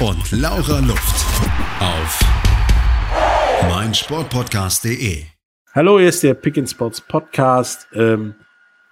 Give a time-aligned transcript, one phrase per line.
[0.00, 1.26] und Laura Luft.
[1.80, 2.20] Auf
[3.68, 5.24] meinsportpodcast.de.
[5.74, 7.88] Hallo, hier ist der Pick and Sports Podcast.
[7.94, 8.34] Ähm,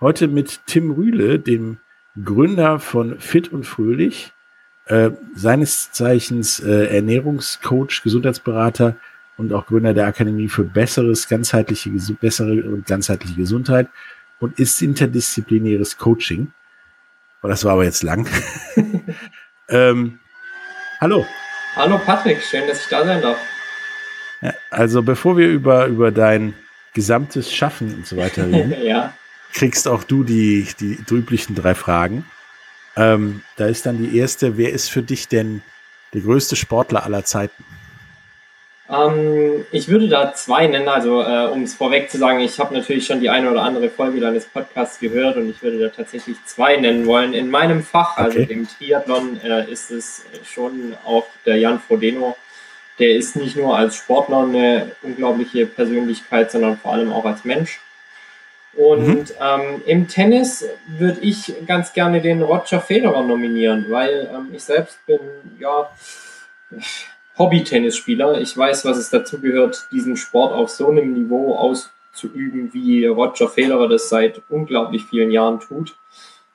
[0.00, 1.78] Heute mit Tim Rühle, dem
[2.22, 4.32] Gründer von Fit und Fröhlich,
[4.86, 8.96] äh, seines Zeichens äh, Ernährungscoach, Gesundheitsberater
[9.36, 13.88] und auch Gründer der Akademie für besseres, ganzheitliche, bessere und ganzheitliche Gesundheit
[14.40, 16.52] und ist interdisziplinäres Coaching.
[17.42, 18.28] Oh, das war aber jetzt lang.
[19.68, 20.18] ähm,
[21.04, 21.26] hallo.
[21.76, 23.38] Hallo Patrick, schön, dass ich da sein darf.
[24.40, 26.54] Ja, also bevor wir über, über dein
[26.92, 29.14] gesamtes Schaffen und so weiter reden, ja
[29.54, 32.26] kriegst auch du die, die üblichen drei Fragen.
[32.96, 35.62] Ähm, da ist dann die erste, wer ist für dich denn
[36.12, 37.64] der größte Sportler aller Zeiten?
[38.88, 42.74] Ähm, ich würde da zwei nennen, also äh, um es vorweg zu sagen, ich habe
[42.74, 46.36] natürlich schon die eine oder andere Folge deines Podcasts gehört und ich würde da tatsächlich
[46.44, 47.32] zwei nennen wollen.
[47.32, 48.46] In meinem Fach, also okay.
[48.46, 52.36] dem Triathlon, äh, ist es schon auch der Jan Frodeno.
[52.98, 57.80] Der ist nicht nur als Sportler eine unglaubliche Persönlichkeit, sondern vor allem auch als Mensch.
[58.76, 59.26] Und mhm.
[59.40, 65.04] ähm, im Tennis würde ich ganz gerne den Roger Federer nominieren, weil ähm, ich selbst
[65.06, 65.20] bin
[65.58, 65.88] ja
[67.38, 68.40] Hobby-Tennisspieler.
[68.40, 73.48] Ich weiß, was es dazu gehört, diesen Sport auf so einem Niveau auszuüben, wie Roger
[73.48, 75.96] Federer das seit unglaublich vielen Jahren tut.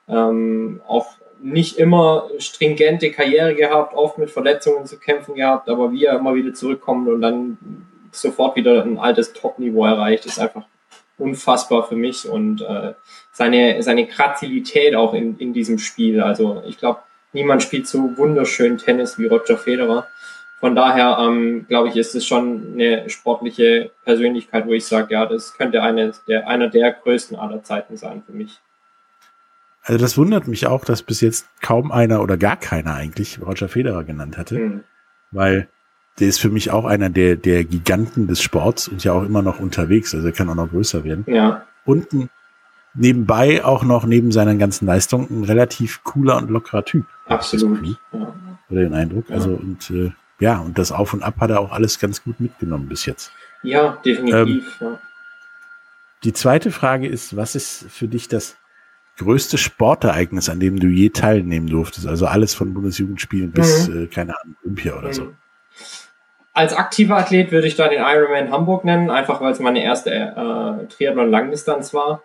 [0.08, 1.08] Ähm, auch
[1.42, 6.34] nicht immer stringente Karriere gehabt, oft mit Verletzungen zu kämpfen gehabt, aber wie er immer
[6.34, 7.58] wieder zurückkommt und dann
[8.12, 10.64] sofort wieder ein altes Top-Niveau erreicht, ist einfach
[11.18, 12.94] unfassbar für mich und äh,
[13.32, 16.20] seine, seine Grazilität auch in, in diesem Spiel.
[16.20, 17.00] Also ich glaube,
[17.32, 20.08] niemand spielt so wunderschön Tennis wie Roger Federer.
[20.60, 25.24] Von daher ähm, glaube ich, ist es schon eine sportliche Persönlichkeit, wo ich sage, ja,
[25.24, 28.60] das könnte eine der, einer der größten aller Zeiten sein für mich.
[29.82, 33.68] Also das wundert mich auch, dass bis jetzt kaum einer oder gar keiner eigentlich Roger
[33.68, 34.84] Federer genannt hatte, hm.
[35.30, 35.68] weil
[36.18, 39.40] der ist für mich auch einer der, der Giganten des Sports und ja auch immer
[39.40, 40.14] noch unterwegs.
[40.14, 41.24] Also er kann auch noch größer werden.
[41.26, 41.64] Ja.
[41.86, 42.28] Und ein,
[42.92, 47.06] nebenbei auch noch neben seinen ganzen Leistungen ein relativ cooler und lockerer Typ.
[47.26, 47.80] Absolut.
[48.12, 48.34] Ja.
[48.68, 49.30] Oder den Eindruck.
[49.30, 49.36] Ja.
[49.36, 52.40] Also und äh, ja, und das Auf und Ab hat er auch alles ganz gut
[52.40, 53.32] mitgenommen bis jetzt.
[53.62, 54.80] Ja, definitiv.
[54.80, 54.98] Ähm, ja.
[56.24, 58.56] Die zweite Frage ist, was ist für dich das
[59.18, 62.06] größte Sportereignis, an dem du je teilnehmen durftest?
[62.06, 64.04] Also alles von Bundesjugendspielen bis, mhm.
[64.04, 65.12] äh, keine Ahnung, Olympia oder mhm.
[65.12, 65.34] so.
[66.52, 70.10] Als aktiver Athlet würde ich da den Ironman Hamburg nennen, einfach weil es meine erste
[70.10, 72.22] äh, Triathlon-Langdistanz war.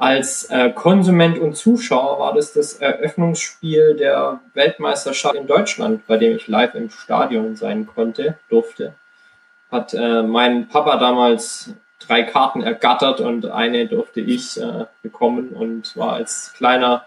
[0.00, 6.36] Als äh, Konsument und Zuschauer war das das Eröffnungsspiel der Weltmeisterschaft in Deutschland, bei dem
[6.36, 8.94] ich live im Stadion sein konnte, durfte.
[9.70, 15.94] Hat äh, mein Papa damals drei Karten ergattert und eine durfte ich äh, bekommen und
[15.98, 17.04] war als kleiner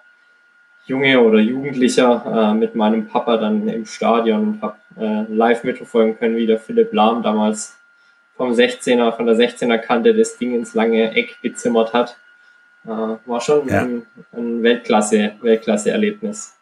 [0.85, 6.19] Junge oder Jugendlicher äh, mit meinem Papa dann im Stadion und habe äh, live mitverfolgen
[6.19, 7.75] können, wie der Philipp Lahm damals
[8.37, 12.17] vom 16er, von der 16er Kante das Ding ins lange Eck gezimmert hat.
[12.85, 13.81] Äh, war schon ja.
[13.81, 16.57] ein, ein Weltklasse, Weltklasse-Erlebnis.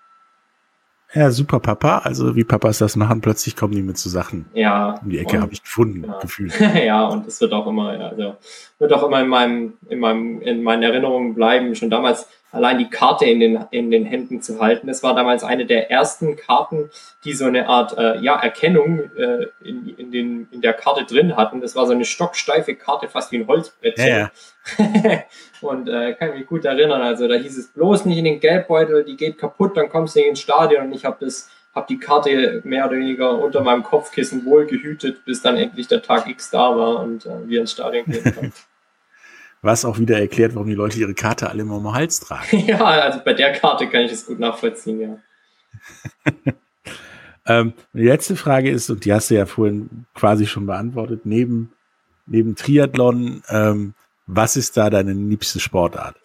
[1.13, 1.99] Ja, super Papa.
[1.99, 4.45] Also wie Papas das machen, plötzlich kommen die mit so Sachen.
[4.53, 4.99] Ja.
[5.03, 6.19] Um die Ecke habe ich gefunden, ja.
[6.19, 6.53] gefühlt.
[6.85, 8.37] ja, und das wird auch immer, also
[8.79, 11.75] wird auch immer in meinem, in meinem, in meinen Erinnerungen bleiben.
[11.75, 14.87] Schon damals allein die Karte in den, in den Händen zu halten.
[14.87, 16.89] Das war damals eine der ersten Karten,
[17.23, 21.35] die so eine Art äh, ja, Erkennung äh, in, in, den, in der Karte drin
[21.37, 21.61] hatten.
[21.61, 23.97] Das war so eine stocksteife Karte, fast wie ein Holzbrett.
[23.97, 24.31] Ja, ja.
[25.61, 27.01] und äh, kann mich gut erinnern.
[27.01, 30.19] Also da hieß es bloß nicht in den Geldbeutel, die geht kaputt, dann kommst du
[30.19, 30.85] nicht ins Stadion.
[30.85, 35.23] Und ich habe das habe die Karte mehr oder weniger unter meinem Kopfkissen wohl gehütet,
[35.25, 38.53] bis dann endlich der Tag X da war und äh, wir ins Stadion gehen konnten.
[39.61, 42.57] Was auch wieder erklärt, warum die Leute ihre Karte alle immer um Hals tragen.
[42.67, 45.17] ja, also bei der Karte kann ich es gut nachvollziehen, ja.
[47.45, 51.71] ähm, die letzte Frage ist, und die hast du ja vorhin quasi schon beantwortet, neben,
[52.25, 53.93] neben Triathlon, ähm,
[54.25, 56.15] was ist da deine liebste Sportart?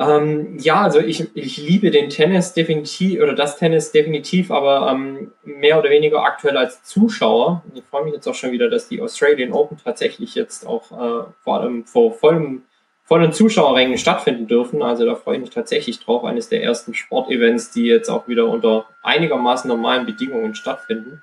[0.00, 5.32] Ähm, ja, also ich, ich liebe den Tennis definitiv oder das Tennis definitiv, aber ähm,
[5.44, 7.62] mehr oder weniger aktuell als Zuschauer.
[7.74, 11.24] Ich freue mich jetzt auch schon wieder, dass die Australian Open tatsächlich jetzt auch äh,
[11.44, 12.62] vor allem vor vollem,
[13.04, 14.82] vollen Zuschauerrängen stattfinden dürfen.
[14.82, 16.24] Also da freue ich mich tatsächlich drauf.
[16.24, 21.22] Eines der ersten Sportevents, die jetzt auch wieder unter einigermaßen normalen Bedingungen stattfinden.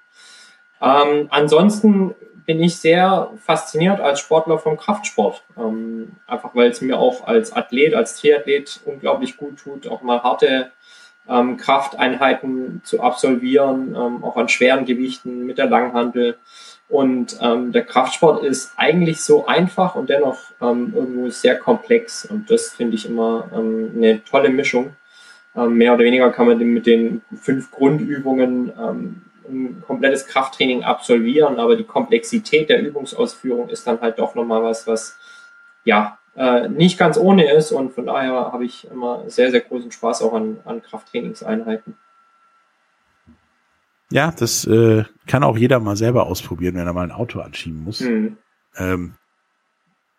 [0.83, 2.13] Ähm, ansonsten
[2.47, 5.44] bin ich sehr fasziniert als Sportler vom Kraftsport.
[5.57, 10.23] Ähm, einfach weil es mir auch als Athlet, als Triathlet unglaublich gut tut, auch mal
[10.23, 10.71] harte
[11.29, 16.38] ähm, Krafteinheiten zu absolvieren, ähm, auch an schweren Gewichten mit der Langhandel.
[16.88, 22.23] Und ähm, der Kraftsport ist eigentlich so einfach und dennoch ähm, irgendwo sehr komplex.
[22.23, 24.95] Und das finde ich immer ähm, eine tolle Mischung.
[25.53, 31.59] Ähm, mehr oder weniger kann man mit den fünf Grundübungen ähm, ein komplettes Krafttraining absolvieren,
[31.59, 35.17] aber die Komplexität der Übungsausführung ist dann halt doch nochmal was, was
[35.83, 37.71] ja äh, nicht ganz ohne ist.
[37.71, 41.95] Und von daher habe ich immer sehr, sehr großen Spaß auch an, an Krafttrainingseinheiten.
[44.09, 47.83] Ja, das äh, kann auch jeder mal selber ausprobieren, wenn er mal ein Auto anschieben
[47.83, 48.00] muss.
[48.01, 48.38] Mhm.
[48.77, 49.15] Ähm,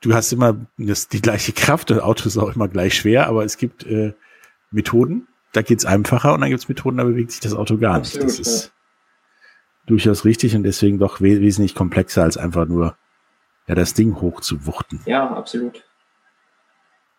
[0.02, 3.44] du hast immer das, die gleiche Kraft, das Auto ist auch immer gleich schwer, aber
[3.44, 4.12] es gibt äh,
[4.70, 8.26] Methoden, da geht's einfacher und dann gibt's Methoden, da bewegt sich das Auto gar Absolut,
[8.26, 8.40] nicht.
[8.40, 8.52] Das ja.
[8.52, 8.72] ist
[9.88, 12.96] durchaus richtig und deswegen doch we wesentlich komplexer als einfach nur
[13.67, 15.00] ja, das Ding hochzuwuchten.
[15.06, 15.85] Ja, absolut.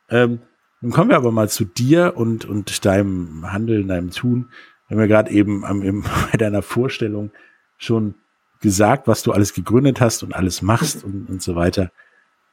[0.10, 0.39] Ähm,
[0.81, 4.50] nun kommen wir aber mal zu dir und, und deinem Handeln, deinem Tun.
[4.88, 7.31] Wir haben ja gerade eben am, im, bei deiner Vorstellung
[7.77, 8.16] schon
[8.62, 11.92] gesagt, was du alles gegründet hast und alles machst und, und so weiter.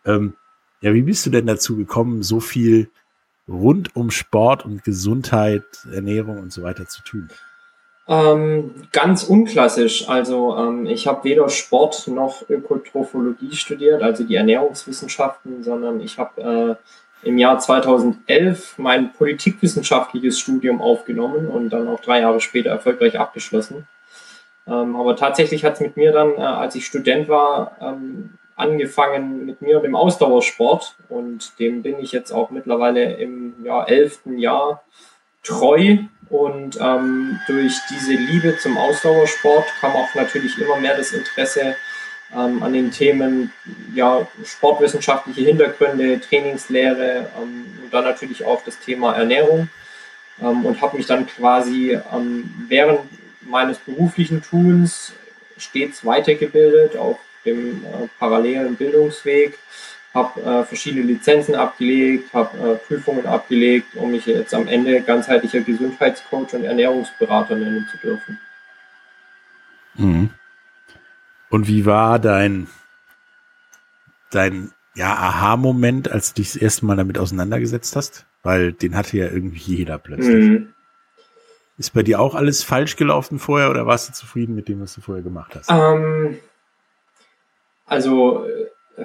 [0.05, 0.35] Ähm,
[0.81, 2.91] ja, wie bist du denn dazu gekommen, so viel
[3.49, 7.29] rund um Sport und Gesundheit, Ernährung und so weiter zu tun?
[8.09, 10.09] Ähm, ganz unklassisch.
[10.09, 16.79] Also ähm, ich habe weder Sport noch Ökotrophologie studiert, also die Ernährungswissenschaften, sondern ich habe
[17.23, 23.19] äh, im Jahr 2011 mein politikwissenschaftliches Studium aufgenommen und dann auch drei Jahre später erfolgreich
[23.19, 23.89] abgeschlossen.
[24.69, 29.45] Ähm, aber tatsächlich hat es mit mir dann, äh, als ich Student war, ähm, angefangen
[29.47, 34.39] mit mir und dem Ausdauersport und dem bin ich jetzt auch mittlerweile im ja, elften
[34.39, 34.83] Jahr
[35.43, 41.77] treu und ähm, durch diese Liebe zum Ausdauersport kam auch natürlich immer mehr das Interesse
[42.35, 43.53] ähm, an den Themen
[43.95, 49.69] ja, sportwissenschaftliche Hintergründe, Trainingslehre ähm, und dann natürlich auch das Thema Ernährung.
[50.43, 53.01] Ähm, und habe mich dann quasi ähm, während
[53.43, 55.13] meines beruflichen Tuns
[55.57, 59.59] stets weitergebildet auf dem äh, parallelen Bildungsweg,
[60.17, 65.61] habe äh, verschiedene Lizenzen abgelegt, habe äh, Prüfungen abgelegt, um mich jetzt am Ende ganzheitlicher
[65.61, 68.41] Gesundheitscoach und Ernährungsberater nennen zu dürfen.
[69.95, 70.31] Mhm.
[71.51, 72.67] Und wie war dein,
[74.31, 78.25] dein ja, Aha-Moment, als du dich das erste Mal damit auseinandergesetzt hast?
[78.43, 80.49] Weil den hatte ja irgendwie jeder plötzlich.
[80.49, 80.73] Mhm.
[81.77, 84.95] Ist bei dir auch alles falsch gelaufen vorher oder warst du zufrieden mit dem, was
[84.95, 85.71] du vorher gemacht hast?
[85.71, 86.39] Ähm,
[87.85, 89.05] also, äh,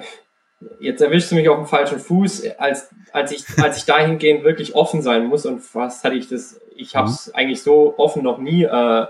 [0.80, 4.74] jetzt erwischst du mich auf dem falschen Fuß, als, als, ich, als ich dahingehend wirklich
[4.74, 7.34] offen sein muss und fast hatte ich das, ich habe es mhm.
[7.34, 9.06] eigentlich so offen noch nie äh,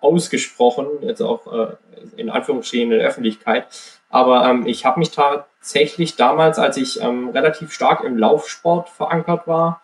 [0.00, 1.76] ausgesprochen, jetzt auch äh,
[2.16, 3.66] in Anführungsstrichen in der Öffentlichkeit.
[4.08, 9.46] Aber ähm, ich habe mich tatsächlich damals, als ich ähm, relativ stark im Laufsport verankert
[9.46, 9.80] war,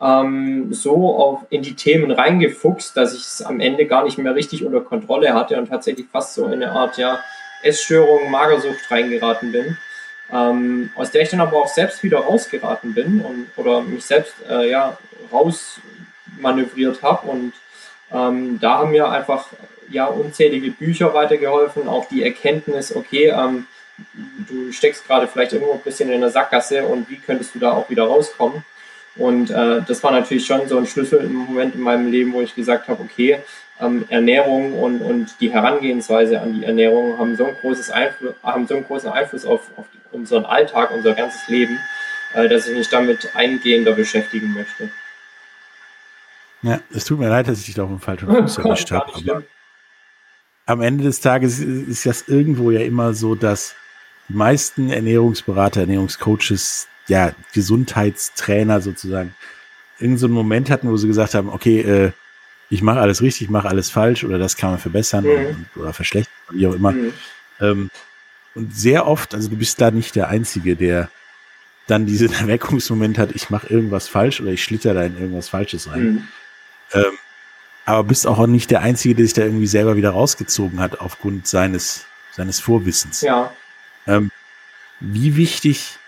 [0.00, 4.34] ähm, so auf, in die Themen reingefuchst, dass ich es am Ende gar nicht mehr
[4.34, 7.18] richtig unter Kontrolle hatte und tatsächlich fast so in eine Art ja,
[7.62, 9.78] Essstörung, Magersucht reingeraten bin.
[10.32, 14.34] Ähm, aus der ich dann aber auch selbst wieder rausgeraten bin und oder mich selbst
[14.48, 14.96] äh, ja
[15.30, 17.52] rausmanövriert habe und
[18.10, 19.48] ähm, da haben mir einfach
[19.90, 23.66] ja unzählige Bücher weitergeholfen, auch die Erkenntnis, okay, ähm,
[24.48, 27.72] du steckst gerade vielleicht irgendwo ein bisschen in der Sackgasse und wie könntest du da
[27.72, 28.64] auch wieder rauskommen?
[29.16, 32.40] Und äh, das war natürlich schon so ein Schlüssel im Moment in meinem Leben, wo
[32.40, 33.38] ich gesagt habe, okay,
[33.82, 38.66] ähm, Ernährung und, und die Herangehensweise an die Ernährung haben so, ein großes Einfluss, haben
[38.66, 41.78] so einen großen Einfluss auf, auf unseren Alltag, unser ganzes Leben,
[42.34, 44.90] äh, dass ich mich damit eingehender beschäftigen möchte.
[46.62, 49.12] Ja, es tut mir leid, dass ich dich da auf dem falschen Fuß erwischt habe.
[49.12, 49.42] Aber
[50.66, 53.74] am Ende des Tages ist das irgendwo ja immer so, dass
[54.28, 59.34] die meisten Ernährungsberater, Ernährungscoaches, ja, Gesundheitstrainer sozusagen,
[59.98, 62.12] irgendeinen so einen Moment hatten, wo sie gesagt haben, okay, äh,
[62.72, 65.66] ich mache alles richtig, ich mache alles falsch oder das kann man verbessern mhm.
[65.76, 66.92] oder verschlechtern, wie auch immer.
[66.92, 67.12] Mhm.
[67.60, 67.90] Ähm,
[68.54, 71.10] und sehr oft, also du bist da nicht der Einzige, der
[71.86, 75.90] dann diesen Erweckungsmoment hat, ich mache irgendwas falsch oder ich schlitter da in irgendwas Falsches
[75.90, 76.02] rein.
[76.02, 76.28] Mhm.
[76.94, 77.18] Ähm,
[77.84, 81.46] aber bist auch nicht der Einzige, der sich da irgendwie selber wieder rausgezogen hat aufgrund
[81.46, 83.20] seines, seines Vorwissens.
[83.20, 83.52] Ja.
[84.06, 84.30] Ähm,
[84.98, 85.98] wie wichtig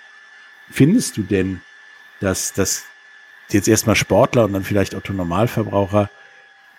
[0.71, 1.61] findest du denn,
[2.21, 2.85] dass, dass
[3.50, 6.09] jetzt erstmal Sportler und dann vielleicht Otto Normalverbraucher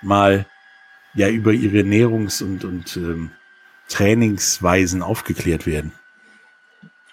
[0.06, 0.46] mal
[1.14, 3.32] ja über ihre Ernährungs- und, und ähm,
[3.90, 5.92] Trainingsweisen aufgeklärt werden?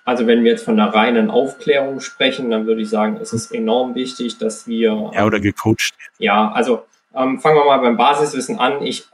[0.04, 3.52] Also wenn wir jetzt von der reinen Aufklärung sprechen, dann würde ich sagen, es ist
[3.52, 5.12] enorm wichtig, dass wir.
[5.14, 5.94] Ja, oder gecoacht.
[6.18, 6.84] Ja, also
[7.14, 8.82] ähm, fangen wir mal beim Basiswissen an.
[8.82, 9.04] Ich,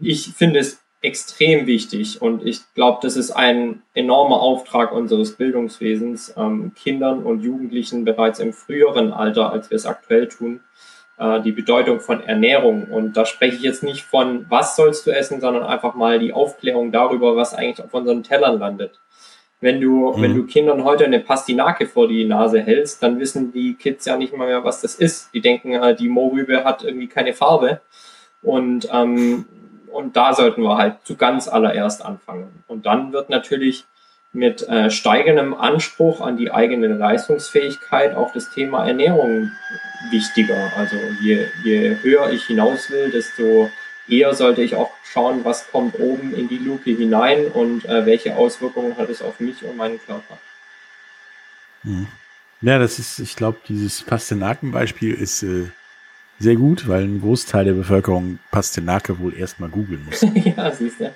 [0.00, 6.34] ich finde es extrem wichtig und ich glaube, das ist ein enormer Auftrag unseres Bildungswesens,
[6.36, 10.60] ähm, Kindern und Jugendlichen bereits im früheren Alter, als wir es aktuell tun,
[11.18, 12.84] äh, die Bedeutung von Ernährung.
[12.84, 16.32] Und da spreche ich jetzt nicht von, was sollst du essen, sondern einfach mal die
[16.32, 19.00] Aufklärung darüber, was eigentlich auf unseren Tellern landet.
[19.60, 20.22] Wenn du, mhm.
[20.22, 24.16] wenn du Kindern heute eine Pastinake vor die Nase hältst, dann wissen die Kids ja
[24.16, 25.34] nicht mal mehr, was das ist.
[25.34, 27.80] Die denken, äh, die Mohrrübe hat irgendwie keine Farbe.
[28.42, 29.46] Und ähm,
[29.98, 32.62] und da sollten wir halt zu ganz allererst anfangen.
[32.66, 33.86] Und dann wird natürlich
[34.32, 39.52] mit äh, steigendem Anspruch an die eigene Leistungsfähigkeit auch das Thema Ernährung
[40.10, 40.72] wichtiger.
[40.76, 43.70] Also je, je höher ich hinaus will, desto
[44.08, 48.36] eher sollte ich auch schauen, was kommt oben in die Luke hinein und äh, welche
[48.36, 50.38] Auswirkungen hat es auf mich und meinen Körper.
[51.82, 52.06] Hm.
[52.60, 55.66] Ja, das ist, ich glaube, dieses Pastenaken-Beispiel ist äh,
[56.38, 60.20] sehr gut, weil ein Großteil der Bevölkerung Pastinake wohl erstmal googeln muss.
[60.56, 61.12] ja, siehst du.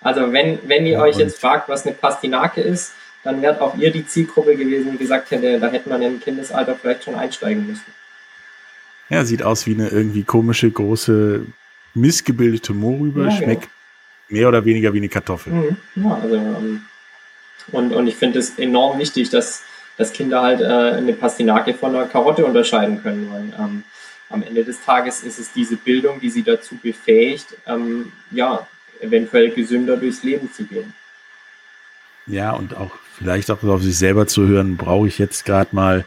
[0.00, 2.92] Also wenn, wenn ihr ja, euch jetzt fragt, was eine Pastinake ist,
[3.22, 6.74] dann wärt auch ihr die Zielgruppe gewesen, die gesagt hätte, da hätte man im Kindesalter
[6.74, 7.84] vielleicht schon einsteigen müssen.
[9.10, 11.44] Ja, sieht aus wie eine irgendwie komische, große,
[11.94, 13.72] missgebildete Mohrrübe, ja, schmeckt genau.
[14.28, 15.52] mehr oder weniger wie eine Kartoffel.
[15.52, 15.76] Mhm.
[15.96, 16.82] Ja, also ähm,
[17.72, 19.62] und, und ich finde es enorm wichtig, dass,
[19.96, 23.84] dass Kinder halt äh, eine Pastinake von einer Karotte unterscheiden können, weil ähm,
[24.30, 28.66] am Ende des Tages ist es diese Bildung, die sie dazu befähigt, ähm, ja,
[29.00, 30.92] eventuell gesünder durchs Leben zu gehen.
[32.26, 36.04] Ja, und auch vielleicht auch auf sich selber zu hören, brauche ich jetzt gerade mal,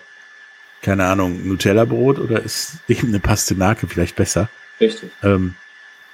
[0.81, 4.49] keine Ahnung, Nutella-Brot oder ist eben eine Pastenake vielleicht besser?
[4.79, 5.11] Richtig.
[5.21, 5.55] Ähm,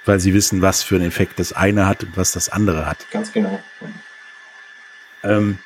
[0.04, 3.06] weil sie wissen, was für einen Effekt das eine hat und was das andere hat.
[3.10, 3.62] Ganz genau.
[5.22, 5.58] Ähm,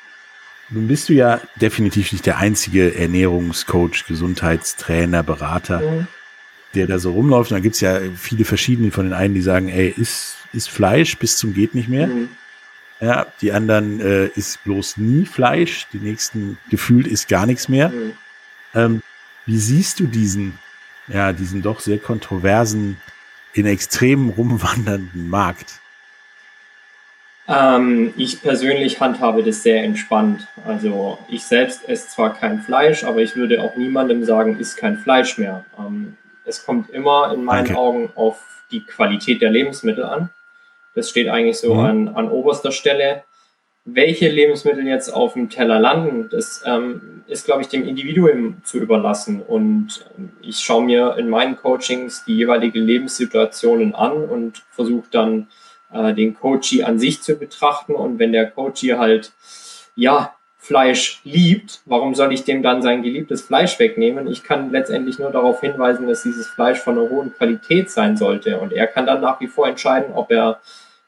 [0.69, 6.07] nun bist du ja definitiv nicht der einzige Ernährungscoach, Gesundheitstrainer, Berater, mhm
[6.75, 7.51] der da so rumläuft.
[7.51, 11.17] Und da gibt's ja viele verschiedene von den einen, die sagen, ey, ist, ist Fleisch
[11.17, 12.07] bis zum geht nicht mehr.
[12.07, 12.29] Mhm.
[13.01, 17.89] Ja, die anderen äh, ist bloß nie Fleisch, die nächsten gefühlt ist gar nichts mehr.
[17.89, 18.13] Mhm.
[18.73, 19.01] Ähm,
[19.45, 20.57] wie siehst du diesen,
[21.07, 22.97] ja, diesen doch sehr kontroversen,
[23.53, 25.79] in Extremen rumwandernden Markt?
[27.47, 30.47] Ähm, ich persönlich handhabe das sehr entspannt.
[30.65, 34.97] Also ich selbst esse zwar kein Fleisch, aber ich würde auch niemandem sagen, isst kein
[34.97, 35.63] Fleisch mehr.
[35.77, 37.75] Ähm, es kommt immer in meinen okay.
[37.75, 40.29] Augen auf die Qualität der Lebensmittel an.
[40.95, 41.79] Das steht eigentlich so mhm.
[41.79, 43.23] an, an oberster Stelle.
[43.83, 48.79] Welche Lebensmittel jetzt auf dem Teller landen, das ähm, ist, glaube ich, dem Individuum zu
[48.79, 49.43] überlassen.
[49.43, 55.49] Und ähm, ich schaue mir in meinen Coachings die jeweilige Lebenssituationen an und versuche dann
[55.93, 57.93] äh, den Coachee an sich zu betrachten.
[57.93, 59.31] Und wenn der Coachee halt
[59.95, 64.25] ja Fleisch liebt, warum soll ich dem dann sein geliebtes Fleisch wegnehmen?
[64.27, 68.59] Ich kann letztendlich nur darauf hinweisen, dass dieses Fleisch von einer hohen Qualität sein sollte.
[68.59, 70.59] Und er kann dann nach wie vor entscheiden, ob er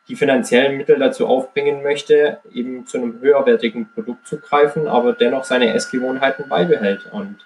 [0.08, 5.44] die finanziellen Mittel dazu aufbringen möchte, eben zu einem höherwertigen Produkt zu greifen, aber dennoch
[5.44, 7.08] seine Essgewohnheiten beibehält.
[7.12, 7.38] Und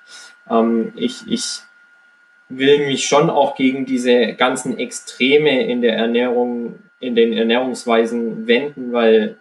[0.49, 1.61] ähm, ich, ich
[2.49, 8.93] will mich schon auch gegen diese ganzen Extreme in der Ernährung, in den Ernährungsweisen wenden,
[8.93, 9.37] weil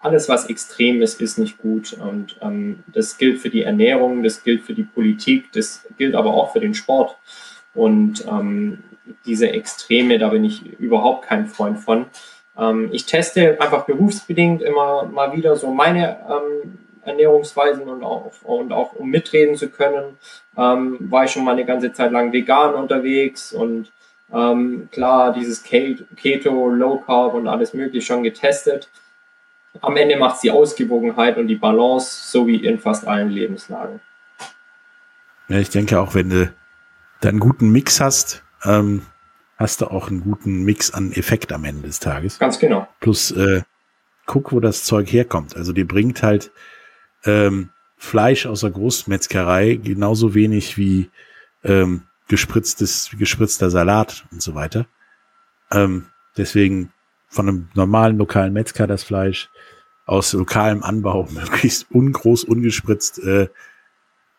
[0.00, 1.92] alles, was extrem ist, ist nicht gut.
[1.92, 6.32] Und ähm, das gilt für die Ernährung, das gilt für die Politik, das gilt aber
[6.32, 7.16] auch für den Sport.
[7.74, 8.78] Und ähm,
[9.24, 12.06] diese Extreme, da bin ich überhaupt kein Freund von.
[12.58, 18.72] Ähm, ich teste einfach berufsbedingt immer mal wieder so meine ähm, Ernährungsweisen und auch, und
[18.72, 20.18] auch um mitreden zu können,
[20.56, 23.90] ähm, war ich schon mal eine ganze Zeit lang vegan unterwegs und
[24.32, 28.88] ähm, klar, dieses Keto, Low Carb und alles mögliche schon getestet
[29.80, 34.00] am Ende macht es die Ausgewogenheit und die Balance, so wie in fast allen Lebenslagen.
[35.48, 36.52] Ja, ich denke auch, wenn du
[37.20, 39.02] da einen guten Mix hast, ähm,
[39.56, 42.38] hast du auch einen guten Mix an Effekt am Ende des Tages.
[42.38, 42.88] Ganz genau.
[43.00, 43.62] Plus, äh,
[44.26, 45.56] guck, wo das Zeug herkommt.
[45.56, 46.50] Also die bringt halt
[47.24, 51.10] ähm, Fleisch aus der Großmetzgerei genauso wenig wie
[51.62, 54.86] ähm, gespritztes, gespritzter Salat und so weiter.
[55.70, 56.92] Ähm, deswegen
[57.28, 59.50] von einem normalen lokalen Metzger das Fleisch
[60.06, 63.48] aus lokalem Anbau, möglichst ungroß, ungespritzt, äh,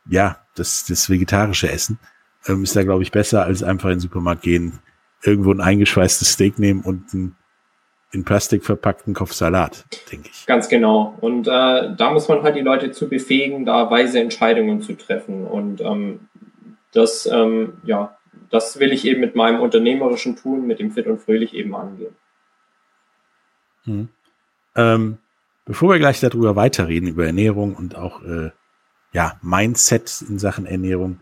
[0.09, 1.99] ja, das, das vegetarische Essen,
[2.47, 4.79] ähm, ist da, glaube ich, besser, als einfach in den Supermarkt gehen,
[5.23, 7.35] irgendwo ein eingeschweißtes Steak nehmen und einen
[8.11, 10.45] in Plastik verpackten Kopf Salat, denke ich.
[10.45, 11.17] Ganz genau.
[11.21, 15.47] Und äh, da muss man halt die Leute zu befähigen, da weise Entscheidungen zu treffen.
[15.47, 16.27] Und ähm,
[16.91, 18.17] das, ähm, ja,
[18.49, 22.15] das will ich eben mit meinem unternehmerischen Tun, mit dem Fit und Fröhlich eben angehen.
[23.85, 24.09] Hm.
[24.75, 25.17] Ähm,
[25.65, 28.51] bevor wir gleich darüber weiterreden, über Ernährung und auch äh,
[29.13, 31.21] ja, Mindset in Sachen Ernährung,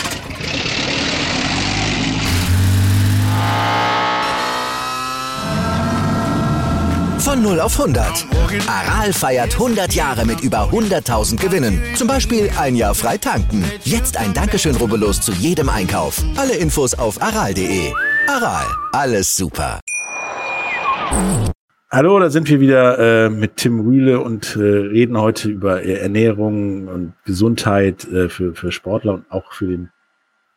[7.21, 8.25] Von 0 auf 100.
[8.67, 11.79] Aral feiert 100 Jahre mit über 100.000 Gewinnen.
[11.93, 13.63] Zum Beispiel ein Jahr frei tanken.
[13.83, 16.23] Jetzt ein Dankeschön, rubbellos zu jedem Einkauf.
[16.35, 17.93] Alle Infos auf aral.de.
[18.27, 19.79] Aral, alles super.
[21.91, 26.87] Hallo, da sind wir wieder äh, mit Tim Rühle und äh, reden heute über Ernährung
[26.87, 29.89] und Gesundheit äh, für, für Sportler und auch für den,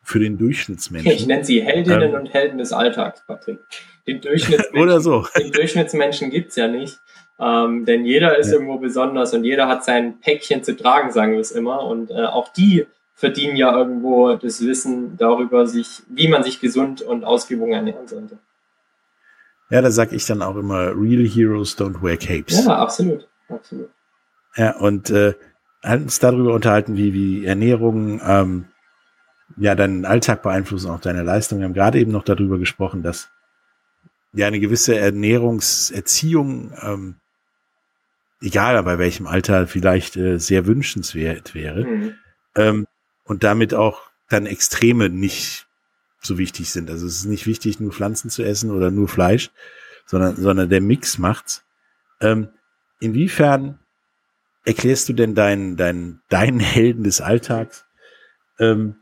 [0.04, 1.10] für den Durchschnittsmenschen.
[1.10, 3.58] Ich nenne sie Heldinnen ähm, und Helden des Alltags, Patrick.
[4.06, 5.26] Den Durchschnittsmenschen, Oder so.
[5.38, 7.00] Den Durchschnittsmenschen gibt's ja nicht.
[7.40, 8.54] Ähm, denn jeder ist ja.
[8.54, 11.82] irgendwo besonders und jeder hat sein Päckchen zu tragen, sagen wir es immer.
[11.84, 17.02] Und äh, auch die verdienen ja irgendwo das Wissen darüber, sich, wie man sich gesund
[17.02, 18.38] und ausgewogen ernähren sollte.
[19.70, 22.64] Ja, da sag ich dann auch immer, Real Heroes don't wear capes.
[22.64, 23.26] Ja, absolut.
[23.48, 23.88] absolut.
[24.56, 25.34] Ja, und äh,
[25.82, 28.66] halt uns darüber unterhalten, wie, wie Ernährung ähm,
[29.56, 31.58] ja deinen Alltag beeinflussen, auch deine Leistung.
[31.58, 33.30] Wir haben gerade eben noch darüber gesprochen, dass
[34.32, 37.16] ja eine gewisse Ernährungserziehung, ähm,
[38.40, 41.84] egal bei welchem Alter, vielleicht äh, sehr wünschenswert wäre.
[41.84, 42.14] Mhm.
[42.56, 42.86] Ähm,
[43.24, 45.66] und damit auch dann Extreme nicht
[46.20, 46.90] so wichtig sind.
[46.90, 49.50] Also es ist nicht wichtig, nur Pflanzen zu essen oder nur Fleisch,
[50.06, 51.64] sondern, sondern der Mix macht's.
[52.20, 52.48] Ähm,
[53.00, 53.78] inwiefern
[54.64, 57.84] erklärst du denn deinen, deinen, deinen Helden des Alltags
[58.58, 58.96] ähm,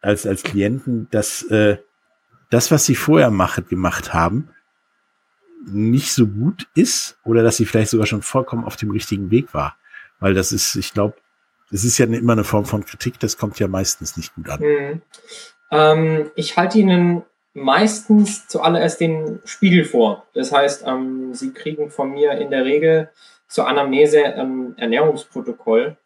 [0.00, 1.78] als, als Klienten, dass äh,
[2.50, 4.50] das, was sie vorher macht, gemacht haben,
[5.66, 9.52] nicht so gut ist oder dass sie vielleicht sogar schon vollkommen auf dem richtigen Weg
[9.52, 9.76] war.
[10.18, 11.14] Weil das ist, ich glaube,
[11.70, 14.60] das ist ja immer eine Form von Kritik, das kommt ja meistens nicht gut an.
[14.60, 15.02] Mhm.
[15.70, 17.22] Ähm, ich halte Ihnen
[17.52, 20.26] meistens zuallererst den Spiegel vor.
[20.34, 23.10] Das heißt, ähm, Sie kriegen von mir in der Regel
[23.48, 25.96] zur Anamnese ein Ernährungsprotokoll.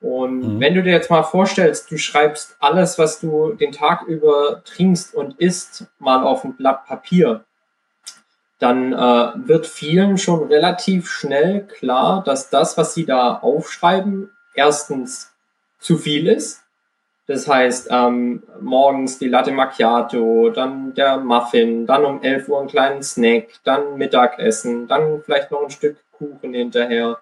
[0.00, 0.60] Und mhm.
[0.60, 5.14] wenn du dir jetzt mal vorstellst, du schreibst alles, was du den Tag über trinkst
[5.14, 7.44] und isst, mal auf ein Blatt Papier,
[8.58, 15.32] dann äh, wird vielen schon relativ schnell klar, dass das, was sie da aufschreiben, erstens
[15.78, 16.62] zu viel ist.
[17.26, 22.68] Das heißt, ähm, morgens die Latte Macchiato, dann der Muffin, dann um 11 Uhr einen
[22.68, 27.18] kleinen Snack, dann Mittagessen, dann vielleicht noch ein Stück Kuchen hinterher.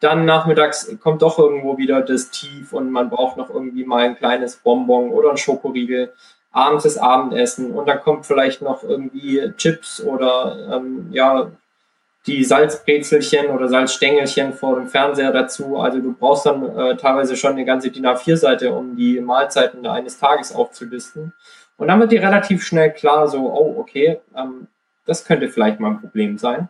[0.00, 4.16] Dann nachmittags kommt doch irgendwo wieder das Tief und man braucht noch irgendwie mal ein
[4.16, 6.12] kleines Bonbon oder ein Schokoriegel
[6.50, 11.50] abends das Abendessen und dann kommt vielleicht noch irgendwie Chips oder ähm, ja
[12.26, 15.78] die Salzbrezelchen oder Salzstängelchen vor dem Fernseher dazu.
[15.78, 20.18] Also du brauchst dann äh, teilweise schon eine ganze DIN A4-Seite, um die Mahlzeiten eines
[20.18, 21.34] Tages aufzulisten.
[21.76, 24.68] Und dann wird dir relativ schnell klar, so, oh, okay, ähm,
[25.06, 26.68] das könnte vielleicht mal ein Problem sein.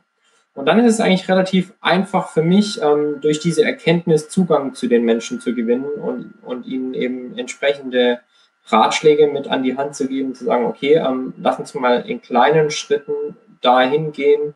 [0.54, 4.86] Und dann ist es eigentlich relativ einfach für mich, ähm, durch diese Erkenntnis Zugang zu
[4.86, 8.20] den Menschen zu gewinnen und, und ihnen eben entsprechende
[8.66, 12.22] Ratschläge mit an die Hand zu geben, zu sagen, okay, ähm, lass uns mal in
[12.22, 14.54] kleinen Schritten dahin gehen,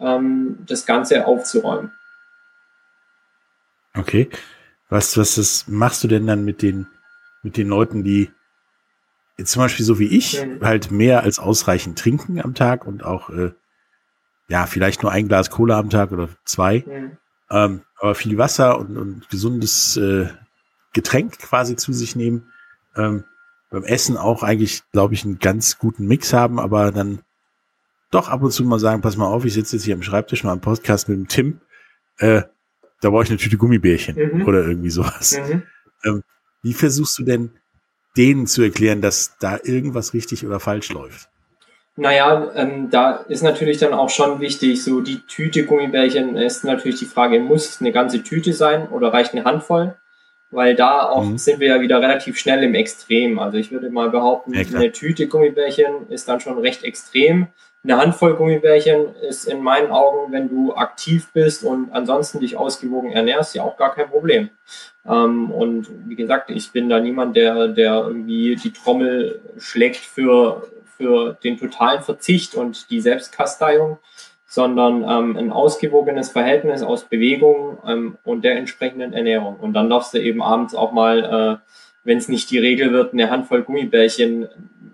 [0.00, 1.92] ähm, das Ganze aufzuräumen.
[3.94, 4.30] Okay.
[4.88, 6.86] Was, was das machst du denn dann mit den,
[7.42, 8.30] mit den Leuten, die
[9.36, 10.60] jetzt zum Beispiel so wie ich mhm.
[10.64, 13.52] halt mehr als ausreichend trinken am Tag und auch äh,
[14.50, 17.16] ja vielleicht nur ein Glas Cola am Tag oder zwei, mhm.
[17.50, 20.26] ähm, aber viel Wasser und, und gesundes äh,
[20.92, 22.52] Getränk quasi zu sich nehmen.
[22.96, 23.24] Ähm,
[23.70, 27.20] beim Essen auch eigentlich, glaube ich, einen ganz guten Mix haben, aber dann
[28.10, 30.42] doch ab und zu mal sagen, pass mal auf, ich sitze jetzt hier am Schreibtisch
[30.42, 31.60] mal im Podcast mit dem Tim,
[32.18, 32.42] äh,
[33.00, 34.46] da brauche ich eine Tüte Gummibärchen mhm.
[34.46, 35.38] oder irgendwie sowas.
[35.38, 35.62] Mhm.
[36.04, 36.22] Ähm,
[36.62, 37.52] wie versuchst du denn
[38.16, 41.28] denen zu erklären, dass da irgendwas richtig oder falsch läuft?
[42.00, 46.98] Naja, ähm, da ist natürlich dann auch schon wichtig, so die Tüte Gummibärchen ist natürlich
[46.98, 49.94] die Frage, muss es eine ganze Tüte sein oder reicht eine Handvoll?
[50.50, 51.38] weil da auch mhm.
[51.38, 53.38] sind wir ja wieder relativ schnell im Extrem.
[53.38, 57.46] Also ich würde mal behaupten, ja, eine Tüte Gummibärchen ist dann schon recht extrem.
[57.82, 63.12] Eine Handvoll Gummibärchen ist in meinen Augen, wenn du aktiv bist und ansonsten dich ausgewogen
[63.12, 64.50] ernährst, ja auch gar kein Problem.
[65.08, 70.68] Ähm, und wie gesagt, ich bin da niemand, der, der irgendwie die Trommel schlägt für,
[71.00, 73.98] für den totalen Verzicht und die Selbstkasteiung,
[74.44, 79.56] sondern ähm, ein ausgewogenes Verhältnis aus Bewegung ähm, und der entsprechenden Ernährung.
[79.56, 81.72] Und dann darfst du eben abends auch mal, äh,
[82.04, 84.48] wenn es nicht die Regel wird, eine Handvoll Gummibärchen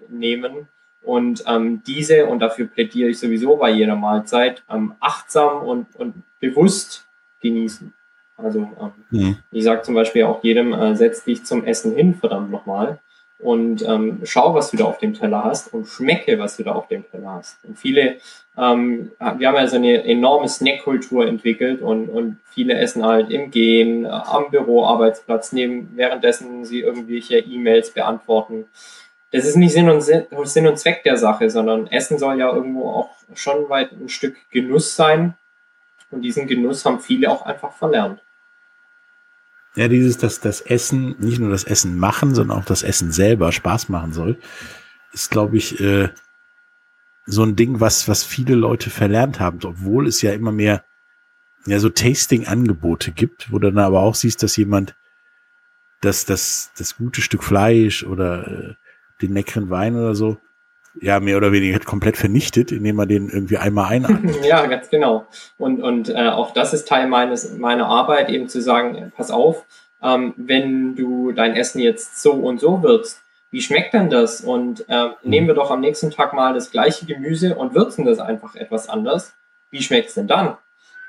[0.09, 0.69] nehmen
[1.03, 6.23] und ähm, diese, und dafür plädiere ich sowieso bei jeder Mahlzeit, ähm, achtsam und, und
[6.41, 7.07] bewusst
[7.41, 7.93] genießen.
[8.37, 9.37] Also ähm, mhm.
[9.51, 13.01] ich sage zum Beispiel auch jedem, äh, setz dich zum Essen hin, verdammt nochmal.
[13.39, 16.73] Und ähm, schau, was du da auf dem Teller hast und schmecke, was du da
[16.73, 17.63] auf dem Teller hast.
[17.65, 18.17] Und viele,
[18.57, 23.51] ähm, wir haben ja so eine enorme Snackkultur entwickelt und, und viele essen halt im
[23.51, 28.67] Gehen, äh, am Büroarbeitsplatz, neben, währenddessen sie irgendwelche E-Mails beantworten.
[29.33, 32.89] Das ist nicht Sinn und, Sinn und Zweck der Sache, sondern Essen soll ja irgendwo
[32.89, 35.35] auch schon weit ein Stück Genuss sein.
[36.11, 38.23] Und diesen Genuss haben viele auch einfach verlernt.
[39.77, 43.53] Ja, dieses, dass das Essen, nicht nur das Essen machen, sondern auch das Essen selber
[43.53, 44.39] Spaß machen soll,
[45.13, 46.09] ist, glaube ich, äh,
[47.27, 50.85] so ein Ding, was, was viele Leute verlernt haben, obwohl es ja immer mehr
[51.67, 54.97] ja, so Tasting-Angebote gibt, wo dann aber auch siehst, dass jemand
[56.01, 58.75] das, das, das gute Stück Fleisch oder äh,
[59.21, 60.39] den leckeren Wein oder so
[61.01, 64.45] ja mehr oder weniger komplett vernichtet, indem man den irgendwie einmal einatmet.
[64.45, 65.27] ja, ganz genau.
[65.59, 69.65] Und, und äh, auch das ist Teil meines, meiner Arbeit, eben zu sagen, pass auf,
[70.03, 74.41] ähm, wenn du dein Essen jetzt so und so würzt, wie schmeckt denn das?
[74.41, 78.19] Und äh, nehmen wir doch am nächsten Tag mal das gleiche Gemüse und würzen das
[78.19, 79.35] einfach etwas anders.
[79.71, 80.57] Wie schmeckt's denn dann?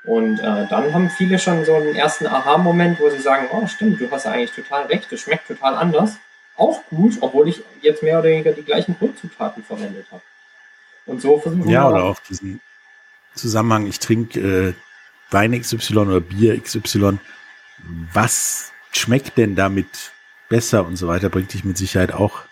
[0.06, 4.00] Und äh, dann haben viele schon so einen ersten Aha-Moment, wo sie sagen, oh stimmt,
[4.00, 6.16] du hast ja eigentlich total recht, das schmeckt total anders
[6.58, 10.22] auch gut, obwohl ich jetzt mehr oder weniger die gleichen Grundzutaten verwendet habe.
[11.06, 11.72] Und so versuchen ja, wir.
[11.74, 12.60] Ja, oder auch diesen
[13.34, 14.74] Zusammenhang, ich trinke äh,
[15.30, 17.18] Wein XY oder Bier XY.
[18.12, 20.12] Was schmeckt denn damit
[20.48, 22.42] besser und so weiter, bringt dich mit Sicherheit auch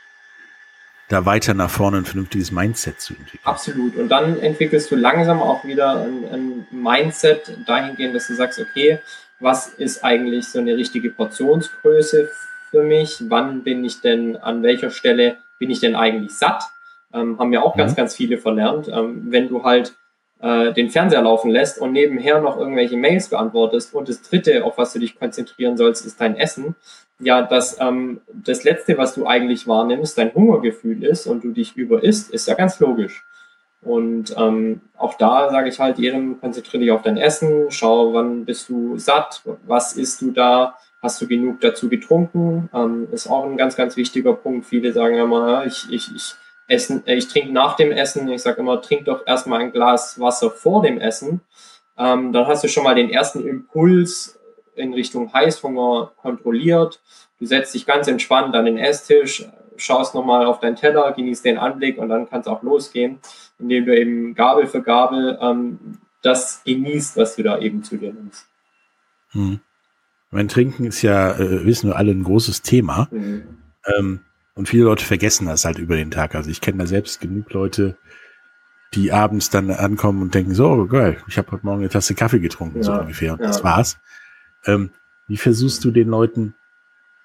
[1.08, 3.44] da weiter nach vorne ein vernünftiges Mindset zu entwickeln.
[3.44, 3.96] Absolut.
[3.96, 8.98] Und dann entwickelst du langsam auch wieder ein, ein Mindset dahingehend, dass du sagst, okay,
[9.38, 12.30] was ist eigentlich so eine richtige Portionsgröße
[12.76, 13.24] für mich?
[13.30, 16.64] Wann bin ich denn, an welcher Stelle bin ich denn eigentlich satt?
[17.14, 17.78] Ähm, haben ja auch mhm.
[17.78, 18.88] ganz, ganz viele verlernt.
[18.88, 19.94] Ähm, wenn du halt
[20.40, 24.76] äh, den Fernseher laufen lässt und nebenher noch irgendwelche Mails beantwortest und das dritte, auf
[24.76, 26.76] was du dich konzentrieren sollst, ist dein Essen,
[27.18, 31.76] ja, dass ähm, das letzte, was du eigentlich wahrnimmst, dein Hungergefühl ist und du dich
[31.76, 33.24] überisst, ist ja ganz logisch.
[33.80, 38.44] Und ähm, auch da sage ich halt jedem, konzentriere dich auf dein Essen, schau, wann
[38.44, 42.68] bist du satt, was isst du da, Hast du genug dazu getrunken?
[42.72, 44.66] Ähm, ist auch ein ganz, ganz wichtiger Punkt.
[44.66, 46.34] Viele sagen immer, ja, ich, ich, ich,
[46.68, 48.28] essen, äh, ich trinke nach dem Essen.
[48.28, 51.40] Ich sage immer, trink doch erstmal ein Glas Wasser vor dem Essen.
[51.98, 54.38] Ähm, dann hast du schon mal den ersten Impuls
[54.74, 57.00] in Richtung Heißhunger kontrolliert.
[57.38, 61.58] Du setzt dich ganz entspannt an den Esstisch, schaust nochmal auf deinen Teller, genießt den
[61.58, 63.18] Anblick und dann kann es auch losgehen,
[63.58, 68.12] indem du eben Gabel für Gabel ähm, das genießt, was du da eben zu dir
[68.12, 68.46] nimmst.
[69.32, 69.60] Hm.
[70.36, 73.08] Mein Trinken ist ja, äh, wissen wir alle, ein großes Thema.
[73.10, 73.42] Mhm.
[73.86, 74.20] Ähm,
[74.52, 76.34] und viele Leute vergessen das halt über den Tag.
[76.34, 77.96] Also ich kenne da selbst genug Leute,
[78.92, 82.14] die abends dann ankommen und denken, so, oh, geil, ich habe heute Morgen eine Tasse
[82.14, 83.32] Kaffee getrunken, ja, so ungefähr.
[83.32, 83.46] Und ja.
[83.46, 83.96] das war's.
[84.66, 84.90] Ähm,
[85.26, 86.54] wie versuchst du den Leuten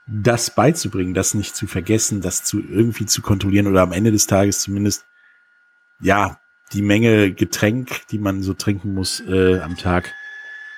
[0.08, 4.26] das beizubringen, das nicht zu vergessen, das zu irgendwie zu kontrollieren oder am Ende des
[4.26, 5.04] Tages zumindest,
[6.00, 6.40] ja,
[6.72, 10.14] die Menge Getränk, die man so trinken muss äh, am Tag,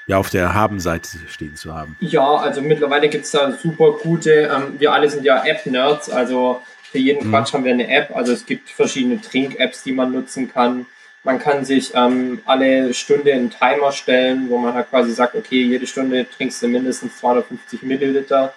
[0.08, 1.96] ja auf der Haben-Seite stehen zu haben.
[2.00, 6.62] Ja, also mittlerweile gibt es da super gute, ähm, wir alle sind ja App-Nerds, also
[6.92, 7.32] für jeden mhm.
[7.32, 10.86] Quatsch haben wir eine App, also es gibt verschiedene Trink-Apps, die man nutzen kann.
[11.24, 15.64] Man kann sich ähm, alle Stunde einen Timer stellen, wo man halt quasi sagt, okay,
[15.64, 18.54] jede Stunde trinkst du mindestens 250 Milliliter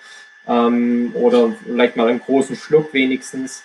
[0.49, 3.63] ähm, oder vielleicht mal einen großen Schluck wenigstens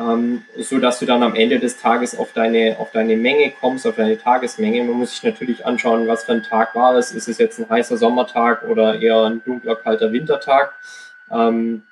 [0.00, 3.86] ähm, so dass du dann am Ende des Tages auf deine, auf deine Menge kommst,
[3.86, 4.82] auf deine Tagesmenge.
[4.84, 7.12] Man muss sich natürlich anschauen, was für ein Tag war es.
[7.12, 10.72] Ist es jetzt ein heißer Sommertag oder eher ein dunkler, kalter Wintertag?
[11.30, 11.82] Ähm,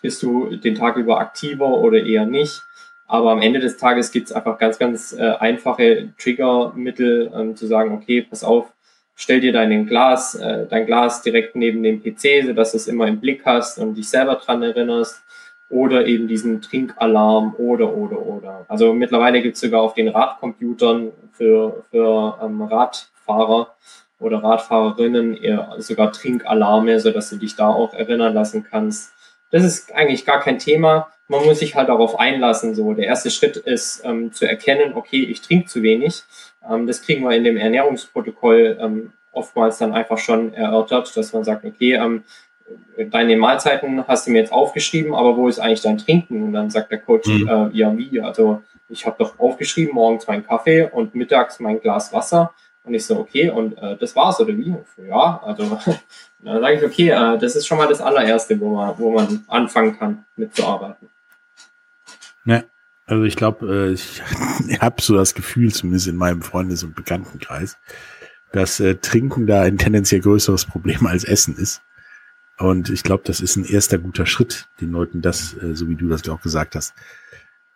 [0.00, 2.62] bist du den Tag über aktiver oder eher nicht?
[3.06, 7.66] Aber am Ende des Tages gibt es einfach ganz, ganz äh, einfache Triggermittel, ähm, zu
[7.66, 8.72] sagen, okay, pass auf,
[9.16, 13.08] stell dir dein Glas, äh, dein Glas direkt neben dem PC, sodass du es immer
[13.08, 15.22] im Blick hast und dich selber dran erinnerst
[15.70, 18.66] oder eben diesen Trinkalarm oder, oder, oder.
[18.68, 23.74] Also mittlerweile gibt es sogar auf den Radcomputern für, für ähm, Radfahrer
[24.18, 25.38] oder Radfahrerinnen
[25.78, 29.14] sogar Trinkalarme, so dass du dich da auch erinnern lassen kannst.
[29.50, 31.08] Das ist eigentlich gar kein Thema.
[31.28, 32.74] Man muss sich halt darauf einlassen.
[32.74, 36.22] So, der erste Schritt ist ähm, zu erkennen, okay, ich trinke zu wenig.
[36.68, 41.44] Ähm, das kriegen wir in dem Ernährungsprotokoll ähm, oftmals dann einfach schon erörtert, dass man
[41.44, 42.24] sagt, okay, ähm,
[43.10, 46.42] deine Mahlzeiten hast du mir jetzt aufgeschrieben, aber wo ist eigentlich dein Trinken?
[46.42, 47.48] Und dann sagt der Coach, mhm.
[47.48, 48.20] äh, ja wie?
[48.20, 52.52] Also ich habe doch aufgeschrieben, morgens mein Kaffee und mittags mein Glas Wasser.
[52.84, 54.74] Und ich so, okay, und äh, das war's oder wie?
[54.96, 55.64] So, ja, also
[56.42, 59.44] dann sage ich, okay, äh, das ist schon mal das allererste, wo man, wo man
[59.48, 61.08] anfangen kann mitzuarbeiten.
[62.46, 62.62] Ja,
[63.06, 64.22] also ich glaube, äh, ich
[64.80, 67.76] habe so das Gefühl, zumindest in meinem Freundes- und Bekanntenkreis,
[68.52, 71.82] dass äh, Trinken da ein tendenziell größeres Problem als Essen ist.
[72.60, 75.94] Und ich glaube, das ist ein erster guter Schritt, den Leuten das, äh, so wie
[75.94, 76.94] du das auch gesagt hast,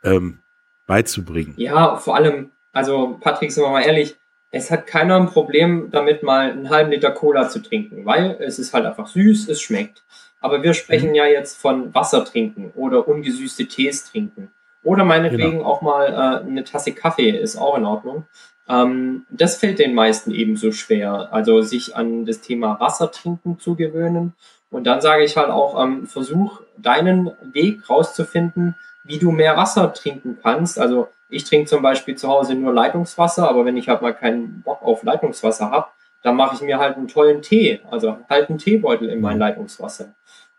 [0.03, 0.41] ähm,
[0.87, 1.55] beizubringen.
[1.57, 4.17] Ja, vor allem, also Patrick, sind wir mal ehrlich,
[4.51, 8.59] es hat keiner ein Problem damit, mal einen halben Liter Cola zu trinken, weil es
[8.59, 10.05] ist halt einfach süß, es schmeckt.
[10.41, 11.15] Aber wir sprechen mhm.
[11.15, 14.51] ja jetzt von Wasser trinken oder ungesüßte Tees trinken.
[14.83, 15.65] Oder meinetwegen genau.
[15.65, 18.27] auch mal äh, eine Tasse Kaffee ist auch in Ordnung.
[18.69, 21.33] Ähm, das fällt den meisten ebenso schwer.
[21.33, 24.35] Also sich an das Thema Wasser trinken zu gewöhnen.
[24.75, 29.93] Und dann sage ich halt auch, ähm, versuch deinen Weg rauszufinden, wie du mehr Wasser
[29.93, 30.81] trinken kannst.
[30.81, 34.63] Also ich trinke zum Beispiel zu Hause nur Leitungswasser, aber wenn ich halt mal keinen
[34.63, 35.87] Bock auf Leitungswasser habe,
[36.25, 40.07] dann mache ich mir halt einen tollen Tee, also halt einen Teebeutel in mein Leitungswasser.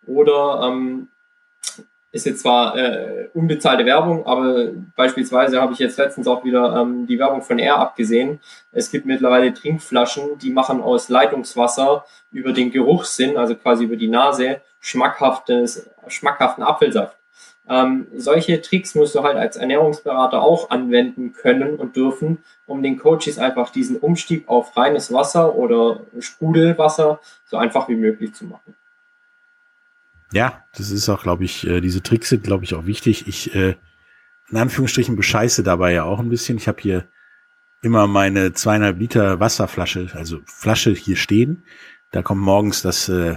[0.08, 1.10] Oder ähm,
[2.15, 7.06] ist jetzt zwar äh, unbezahlte Werbung, aber beispielsweise habe ich jetzt letztens auch wieder ähm,
[7.08, 8.39] die Werbung von Air abgesehen.
[8.71, 14.08] Es gibt mittlerweile Trinkflaschen, die machen aus Leitungswasser über den Geruchssinn, also quasi über die
[14.08, 17.17] Nase, schmackhaftes, schmackhaften Apfelsaft.
[17.67, 22.97] Ähm, solche Tricks musst du halt als Ernährungsberater auch anwenden können und dürfen, um den
[22.97, 28.75] Coaches einfach diesen Umstieg auf reines Wasser oder Sprudelwasser so einfach wie möglich zu machen.
[30.32, 33.28] Ja, das ist auch, glaube ich, äh, diese Tricks sind, glaube ich, auch wichtig.
[33.28, 33.76] Ich, äh,
[34.50, 36.58] in Anführungsstrichen, bescheiße dabei ja auch ein bisschen.
[36.58, 37.08] Ich habe hier
[37.82, 41.64] immer meine zweieinhalb Liter Wasserflasche, also Flasche hier stehen.
[42.12, 43.36] Da kommt morgens das äh,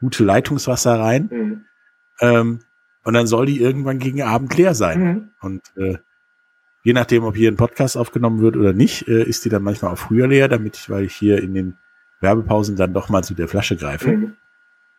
[0.00, 1.28] gute Leitungswasser rein.
[1.30, 1.64] Mhm.
[2.20, 2.58] Ähm,
[3.04, 5.02] und dann soll die irgendwann gegen Abend leer sein.
[5.02, 5.30] Mhm.
[5.40, 5.98] Und äh,
[6.82, 9.92] je nachdem, ob hier ein Podcast aufgenommen wird oder nicht, äh, ist die dann manchmal
[9.92, 11.78] auch früher leer, damit ich, weil ich hier in den
[12.20, 14.16] Werbepausen dann doch mal zu der Flasche greife.
[14.16, 14.36] Mhm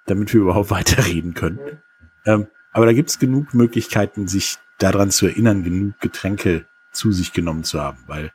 [0.06, 1.58] damit wir überhaupt weiterreden können.
[1.58, 1.78] Mhm.
[2.26, 7.63] Ähm, aber da gibt's genug Möglichkeiten, sich daran zu erinnern, genug Getränke zu sich genommen
[7.63, 8.32] zu haben, weil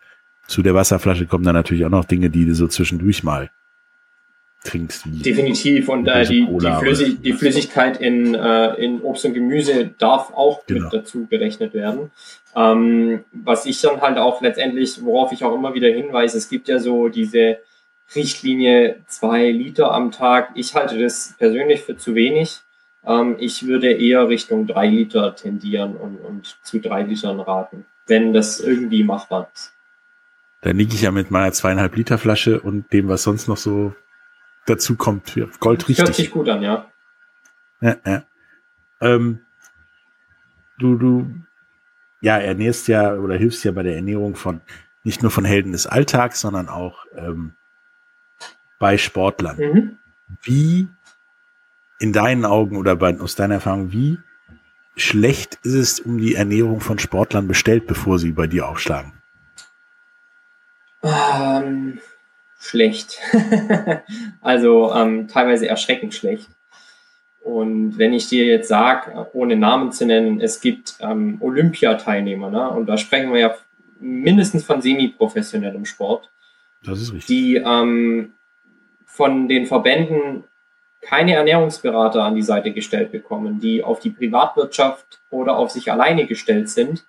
[0.47, 3.51] zu der Wasserflasche kommen dann natürlich auch noch Dinge, die du so zwischendurch mal
[4.65, 5.05] trinkst.
[5.07, 5.89] Definitiv.
[5.89, 10.67] Und äh, die, die, Flüssig die, Flüssigkeit in, äh, in Obst und Gemüse darf auch
[10.67, 10.85] genau.
[10.85, 12.11] mit dazu berechnet werden.
[12.57, 16.69] Ähm, was ich dann halt auch letztendlich, worauf ich auch immer wieder hinweise, es gibt
[16.69, 17.59] ja so diese
[18.15, 20.51] Richtlinie zwei Liter am Tag.
[20.55, 22.61] Ich halte das persönlich für zu wenig.
[23.05, 28.33] Ähm, ich würde eher Richtung drei Liter tendieren und, und zu drei Litern raten, wenn
[28.33, 29.75] das irgendwie machbar ist.
[30.63, 33.95] Dann liege ich ja mit meiner zweieinhalb Liter Flasche und dem, was sonst noch so
[34.67, 36.05] dazu kommt, Gold richtig.
[36.05, 36.91] Hört sich gut an, ja.
[37.81, 38.23] Ja, ja.
[39.01, 39.41] Ähm,
[40.79, 41.31] du, du,
[42.21, 44.61] ja, ernährst ja oder hilfst ja bei der Ernährung von
[45.05, 47.55] nicht nur von Helden des Alltags, sondern auch ähm,
[48.79, 49.57] bei Sportlern.
[49.57, 49.99] Mhm.
[50.43, 50.89] Wie
[52.01, 54.19] in deinen Augen oder bei, aus deiner Erfahrung, wie
[54.97, 59.13] schlecht ist es um die Ernährung von Sportlern bestellt, bevor sie bei dir aufschlagen?
[61.03, 62.01] Ähm,
[62.59, 63.21] schlecht.
[64.41, 66.49] also ähm, teilweise erschreckend schlecht.
[67.41, 72.69] Und wenn ich dir jetzt sage, ohne Namen zu nennen, es gibt ähm, Olympiateilnehmer, ne?
[72.71, 73.55] und da sprechen wir ja
[74.01, 76.31] mindestens von semi-professionellem Sport,
[76.83, 77.27] das ist richtig.
[77.27, 78.35] die ähm,
[79.19, 80.45] von den Verbänden
[81.01, 86.27] keine Ernährungsberater an die Seite gestellt bekommen, die auf die Privatwirtschaft oder auf sich alleine
[86.27, 87.05] gestellt sind,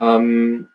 [0.00, 0.68] ähm,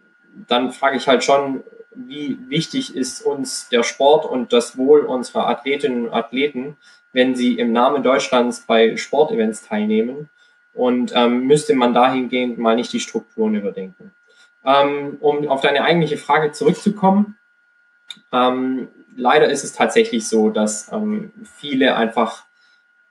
[0.47, 1.63] dann frage ich halt schon,
[1.95, 6.77] wie wichtig ist uns der Sport und das Wohl unserer Athletinnen und Athleten,
[7.11, 10.29] wenn sie im Namen Deutschlands bei Sportevents teilnehmen
[10.75, 14.13] und ähm, müsste man dahingehend mal nicht die Strukturen überdenken.
[14.63, 17.35] Ähm, um auf deine eigentliche Frage zurückzukommen,
[18.31, 22.45] ähm, leider ist es tatsächlich so, dass ähm, viele einfach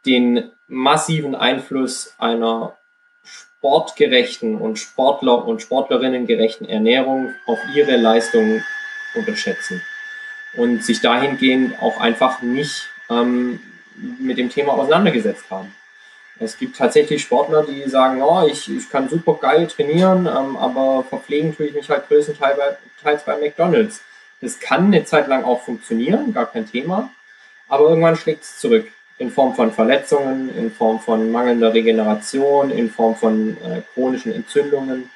[0.06, 2.76] den massiven Einfluss einer
[3.24, 8.62] sportgerechten und Sportler und Sportlerinnen gerechten Ernährung auf ihre Leistung
[9.14, 9.82] unterschätzen
[10.56, 13.60] und sich dahingehend auch einfach nicht ähm,
[14.20, 15.74] mit dem Thema auseinandergesetzt haben.
[16.38, 21.02] Es gibt tatsächlich Sportler, die sagen, oh, ich, ich kann super geil trainieren, ähm, aber
[21.02, 24.02] verpflegen tue ich mich halt größtenteils bei McDonalds.
[24.40, 27.10] Das kann eine Zeit lang auch funktionieren, gar kein Thema.
[27.68, 28.86] Aber irgendwann schlägt es zurück.
[29.18, 35.10] In Form von Verletzungen, in Form von mangelnder Regeneration, in Form von äh, chronischen Entzündungen.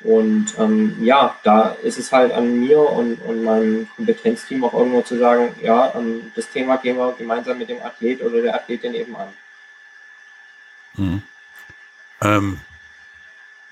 [0.00, 5.00] Und ähm, ja, da ist es halt an mir und, und meinem Kompetenzteam auch irgendwo
[5.00, 8.94] zu sagen, ja, ähm, das Thema gehen wir gemeinsam mit dem Athlet oder der Athletin
[8.94, 9.28] eben an.
[10.94, 11.22] Hm.
[12.20, 12.60] Ähm,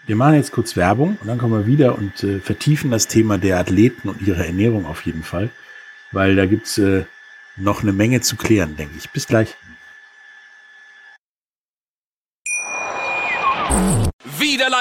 [0.06, 3.38] wir machen jetzt kurz Werbung und dann kommen wir wieder und äh, vertiefen das Thema
[3.38, 5.50] der Athleten und ihre Ernährung auf jeden Fall,
[6.12, 7.04] weil da gibt's äh,
[7.56, 9.10] noch eine Menge zu klären, denke ich.
[9.10, 9.56] Bis gleich.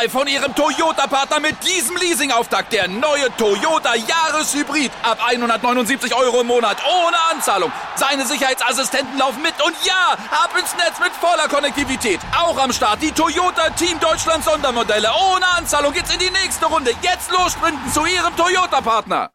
[0.02, 2.74] Live von Ihrem Toyota-Partner mit diesem Leasing-Auftakt.
[2.74, 4.92] Der neue Toyota Jahreshybrid.
[5.04, 6.78] Ab 179 Euro im Monat.
[6.86, 7.72] Ohne Anzahlung.
[7.96, 9.54] Seine Sicherheitsassistenten laufen mit.
[9.66, 12.20] Und ja, ab ins Netz mit voller Konnektivität.
[12.38, 15.08] Auch am Start die Toyota Team Deutschland Sondermodelle.
[15.34, 16.92] Ohne Anzahlung geht's in die nächste Runde.
[17.02, 19.30] Jetzt los sprinten zu Ihrem Toyota-Partner.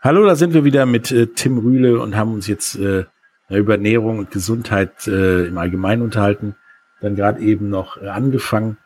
[0.00, 3.04] Hallo, da sind wir wieder mit äh, Tim Rühle und haben uns jetzt äh,
[3.50, 6.54] über Ernährung und Gesundheit äh, im Allgemeinen unterhalten.
[7.00, 8.76] Dann gerade eben noch äh, angefangen,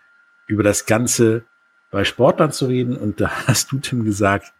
[0.46, 1.44] über das Ganze
[1.90, 2.96] bei Sportlern zu reden.
[2.96, 4.52] Und da hast du, Tim, gesagt,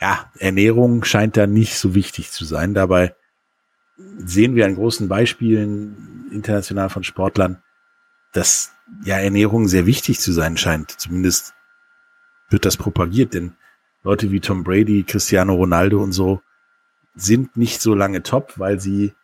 [0.00, 2.74] ja, Ernährung scheint da nicht so wichtig zu sein.
[2.74, 3.14] Dabei
[4.18, 7.62] sehen wir an großen Beispielen international von Sportlern,
[8.32, 8.72] dass
[9.04, 10.90] ja Ernährung sehr wichtig zu sein scheint.
[10.90, 11.54] Zumindest
[12.50, 13.56] wird das propagiert, denn
[14.02, 16.40] Leute wie Tom Brady, Cristiano Ronaldo und so
[17.14, 19.14] sind nicht so lange top, weil sie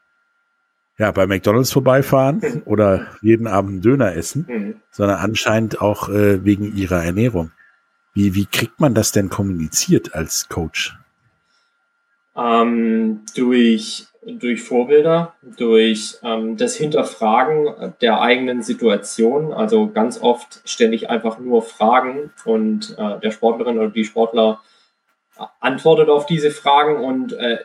[0.98, 2.62] ja bei McDonalds vorbeifahren mhm.
[2.64, 4.74] oder jeden Abend Döner essen, mhm.
[4.90, 7.50] sondern anscheinend auch äh, wegen ihrer Ernährung.
[8.14, 10.96] Wie, wie kriegt man das denn kommuniziert als Coach?
[12.36, 19.52] Ähm, durch, durch Vorbilder, durch ähm, das Hinterfragen der eigenen Situation.
[19.52, 24.60] Also ganz oft stelle ich einfach nur Fragen und äh, der Sportlerin oder die Sportler
[25.60, 27.58] antwortet auf diese Fragen und äh,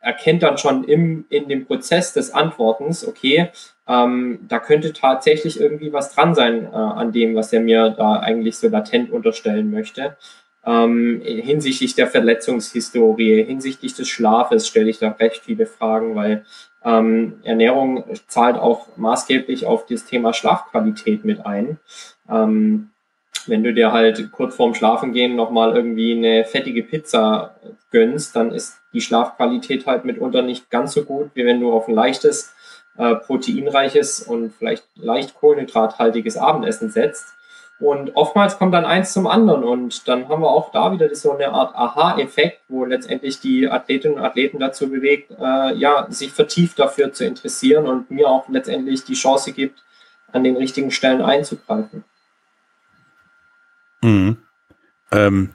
[0.00, 3.50] erkennt dann schon im, in dem Prozess des Antwortens, okay,
[3.86, 8.14] ähm, da könnte tatsächlich irgendwie was dran sein äh, an dem, was er mir da
[8.20, 10.16] eigentlich so latent unterstellen möchte.
[10.64, 16.44] Ähm, hinsichtlich der Verletzungshistorie, hinsichtlich des Schlafes stelle ich da recht viele Fragen, weil
[16.84, 21.78] ähm, Ernährung zahlt auch maßgeblich auf das Thema Schlafqualität mit ein.
[22.28, 22.89] Ähm,
[23.48, 27.56] wenn du dir halt kurz vorm Schlafengehen nochmal irgendwie eine fettige Pizza
[27.90, 31.88] gönnst, dann ist die Schlafqualität halt mitunter nicht ganz so gut, wie wenn du auf
[31.88, 32.54] ein leichtes,
[32.96, 37.34] äh, proteinreiches und vielleicht leicht kohlenhydrathaltiges Abendessen setzt.
[37.80, 41.32] Und oftmals kommt dann eins zum anderen und dann haben wir auch da wieder so
[41.32, 46.78] eine Art Aha-Effekt, wo letztendlich die Athletinnen und Athleten dazu bewegt, äh, ja, sich vertieft
[46.78, 49.82] dafür zu interessieren und mir auch letztendlich die Chance gibt,
[50.30, 52.04] an den richtigen Stellen einzugreifen.
[54.02, 54.38] Mhm.
[55.12, 55.50] Ähm,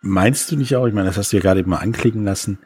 [0.00, 2.58] meinst du nicht auch, ich meine, das hast du ja gerade eben mal anklicken lassen,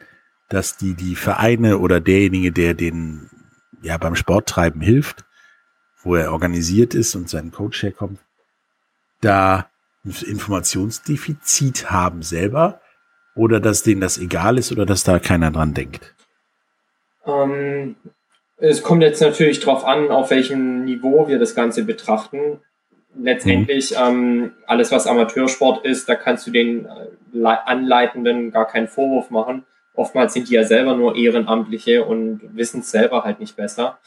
[0.48, 3.30] dass die, die Vereine oder derjenige, der den
[3.82, 5.24] ja beim Sporttreiben hilft,
[6.02, 8.20] wo er organisiert ist und sein Coach herkommt,
[9.20, 9.70] da
[10.04, 12.80] ein Informationsdefizit haben selber
[13.34, 16.14] oder dass denen das egal ist oder dass da keiner dran denkt?
[17.24, 17.96] Ähm,
[18.56, 22.60] es kommt jetzt natürlich darauf an, auf welchem Niveau wir das Ganze betrachten
[23.16, 23.96] letztendlich mhm.
[23.98, 29.64] ähm, alles, was Amateursport ist, da kannst du den äh, Anleitenden gar keinen Vorwurf machen.
[29.94, 33.98] Oftmals sind die ja selber nur Ehrenamtliche und wissen es selber halt nicht besser.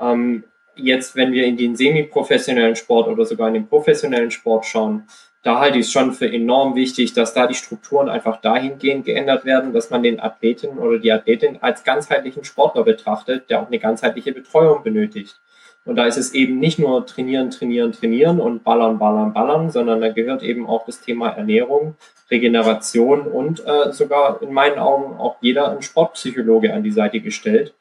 [0.00, 5.04] Ähm, jetzt, wenn wir in den semi-professionellen Sport oder sogar in den professionellen Sport schauen,
[5.42, 9.44] da halte ich es schon für enorm wichtig, dass da die Strukturen einfach dahingehend geändert
[9.44, 13.80] werden, dass man den Athleten oder die Athletin als ganzheitlichen Sportler betrachtet, der auch eine
[13.80, 15.40] ganzheitliche Betreuung benötigt.
[15.84, 20.00] Und da ist es eben nicht nur trainieren, trainieren, trainieren und ballern, ballern, ballern, sondern
[20.00, 21.96] da gehört eben auch das Thema Ernährung,
[22.30, 27.74] Regeneration und äh, sogar in meinen Augen auch jeder ein Sportpsychologe an die Seite gestellt.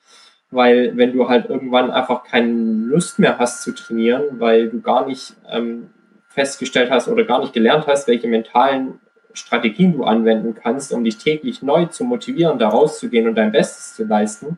[0.50, 5.06] Weil wenn du halt irgendwann einfach keine Lust mehr hast zu trainieren, weil du gar
[5.06, 5.92] nicht ähm,
[6.28, 9.00] festgestellt hast oder gar nicht gelernt hast, welche mentalen
[9.34, 13.96] Strategien du anwenden kannst, um dich täglich neu zu motivieren, da rauszugehen und dein Bestes
[13.96, 14.58] zu leisten,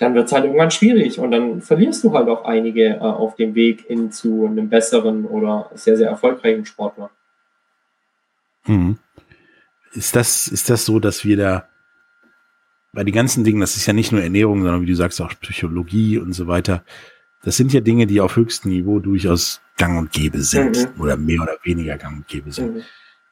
[0.00, 3.36] dann wird es halt irgendwann schwierig und dann verlierst du halt auch einige äh, auf
[3.36, 7.10] dem Weg hin zu einem besseren oder sehr, sehr erfolgreichen Sportler.
[8.64, 8.98] Hm.
[9.92, 11.68] Ist das, ist das so, dass wir da
[12.94, 15.38] bei den ganzen Dingen, das ist ja nicht nur Ernährung, sondern wie du sagst auch
[15.40, 16.82] Psychologie und so weiter,
[17.42, 21.02] das sind ja Dinge, die auf höchstem Niveau durchaus gang und gäbe sind mhm.
[21.02, 22.76] oder mehr oder weniger gang und gäbe sind.
[22.76, 22.82] Mhm.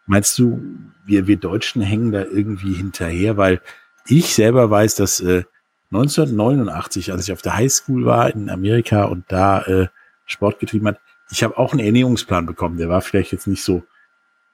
[0.07, 0.62] Meinst du,
[1.07, 3.38] wir, wir Deutschen hängen da irgendwie hinterher?
[3.38, 3.62] Weil
[4.07, 5.44] ich selber weiß, dass äh,
[5.90, 9.88] 1989, als ich auf der Highschool war in Amerika und da äh,
[10.27, 12.78] Sport getrieben hat, ich habe auch einen Ernährungsplan bekommen.
[12.78, 13.82] Der war vielleicht jetzt nicht so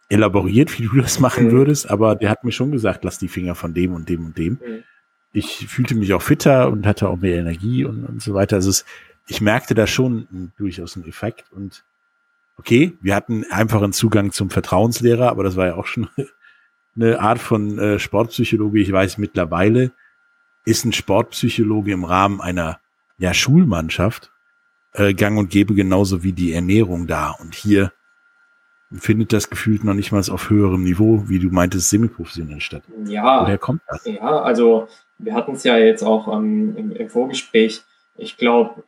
[0.09, 1.53] elaboriert, wie du das machen mhm.
[1.53, 4.39] würdest, aber der hat mir schon gesagt, lass die Finger von dem und dem und
[4.39, 4.53] dem.
[4.53, 4.85] Mhm.
[5.33, 8.57] Ich fühlte mich auch fitter und hatte auch mehr Energie und, und so weiter.
[8.57, 8.85] Also es,
[9.27, 11.85] ich merkte da schon durchaus einen Effekt und
[12.57, 16.09] okay, wir hatten einfachen Zugang zum Vertrauenslehrer, aber das war ja auch schon
[16.97, 18.83] eine Art von äh, Sportpsychologie.
[18.83, 19.91] Ich weiß mittlerweile,
[20.65, 22.81] ist ein Sportpsychologe im Rahmen einer
[23.19, 24.33] ja, Schulmannschaft
[24.93, 27.31] äh, gang und gäbe genauso wie die Ernährung da.
[27.31, 27.93] Und hier
[28.93, 32.83] findet das gefühlt noch nicht mal auf höherem Niveau, wie du meintest, semiprofessionell statt.
[33.07, 33.43] Ja.
[33.43, 34.05] Woher kommt das?
[34.05, 34.89] Ja, also
[35.19, 37.83] wir hatten es ja jetzt auch ähm, im, im Vorgespräch.
[38.17, 38.85] Ich glaube,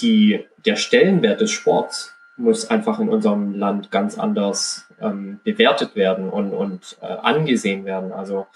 [0.00, 6.30] die, der Stellenwert des Sports muss einfach in unserem Land ganz anders ähm, bewertet werden
[6.30, 8.12] und, und äh, angesehen werden.
[8.12, 8.46] Also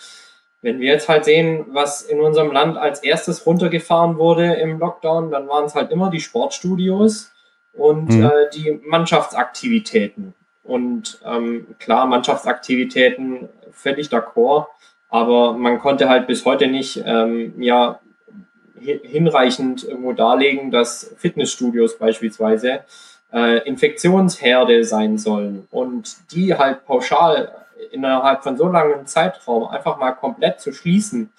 [0.60, 5.30] wenn wir jetzt halt sehen, was in unserem Land als erstes runtergefahren wurde im Lockdown,
[5.30, 7.32] dann waren es halt immer die Sportstudios
[7.72, 8.24] und mhm.
[8.24, 10.34] äh, die Mannschaftsaktivitäten.
[10.64, 14.66] Und ähm, klar, Mannschaftsaktivitäten völlig d'accord,
[15.08, 18.00] aber man konnte halt bis heute nicht ähm, ja
[18.80, 22.80] hinreichend irgendwo darlegen, dass Fitnessstudios beispielsweise
[23.32, 27.52] äh, Infektionsherde sein sollen und die halt pauschal
[27.90, 31.32] innerhalb von so langem Zeitraum einfach mal komplett zu schließen,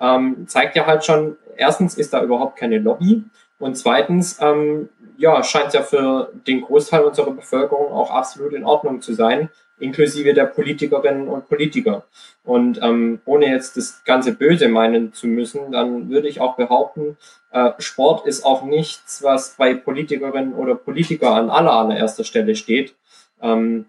[0.00, 3.24] ähm, zeigt ja halt schon, erstens ist da überhaupt keine Lobby
[3.60, 4.88] und zweitens, ähm,
[5.18, 10.32] ja, scheint ja für den Großteil unserer Bevölkerung auch absolut in Ordnung zu sein, inklusive
[10.32, 12.04] der Politikerinnen und Politiker.
[12.42, 17.18] Und ähm, ohne jetzt das Ganze böse meinen zu müssen, dann würde ich auch behaupten,
[17.52, 22.94] äh, Sport ist auch nichts, was bei Politikerinnen oder Politiker an aller allererster Stelle steht,
[23.42, 23.86] ähm,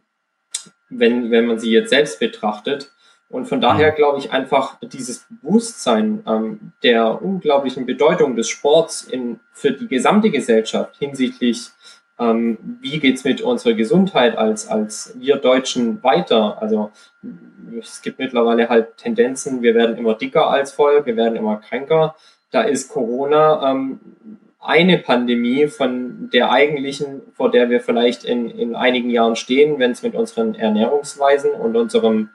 [0.92, 2.92] wenn, wenn man sie jetzt selbst betrachtet.
[3.30, 3.96] Und von daher mhm.
[3.96, 10.30] glaube ich einfach dieses Bewusstsein ähm, der unglaublichen Bedeutung des Sports in, für die gesamte
[10.30, 11.72] Gesellschaft hinsichtlich
[12.22, 16.62] ähm, wie geht's mit unserer Gesundheit als, als wir Deutschen weiter?
[16.62, 16.92] Also
[17.80, 22.16] es gibt mittlerweile halt Tendenzen, wir werden immer dicker als Volk, wir werden immer kränker.
[22.52, 24.00] Da ist Corona ähm,
[24.62, 29.92] eine Pandemie von der eigentlichen, vor der wir vielleicht in, in einigen Jahren stehen, wenn
[29.92, 32.30] es mit unseren Ernährungsweisen und unserem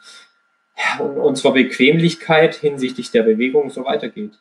[0.77, 4.39] ja, und unserer Bequemlichkeit hinsichtlich der Bewegung so weitergeht.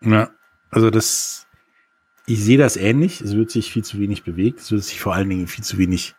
[0.00, 0.30] Ja,
[0.70, 1.46] also das
[2.26, 3.20] ich sehe das ähnlich.
[3.20, 4.60] Es wird sich viel zu wenig bewegt.
[4.60, 6.14] Es wird sich vor allen Dingen viel zu wenig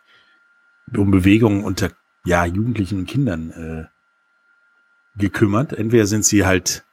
[0.96, 1.90] um Bewegungen unter
[2.24, 5.72] ja, Jugendlichen und Kindern äh, gekümmert.
[5.72, 6.84] Entweder sind sie halt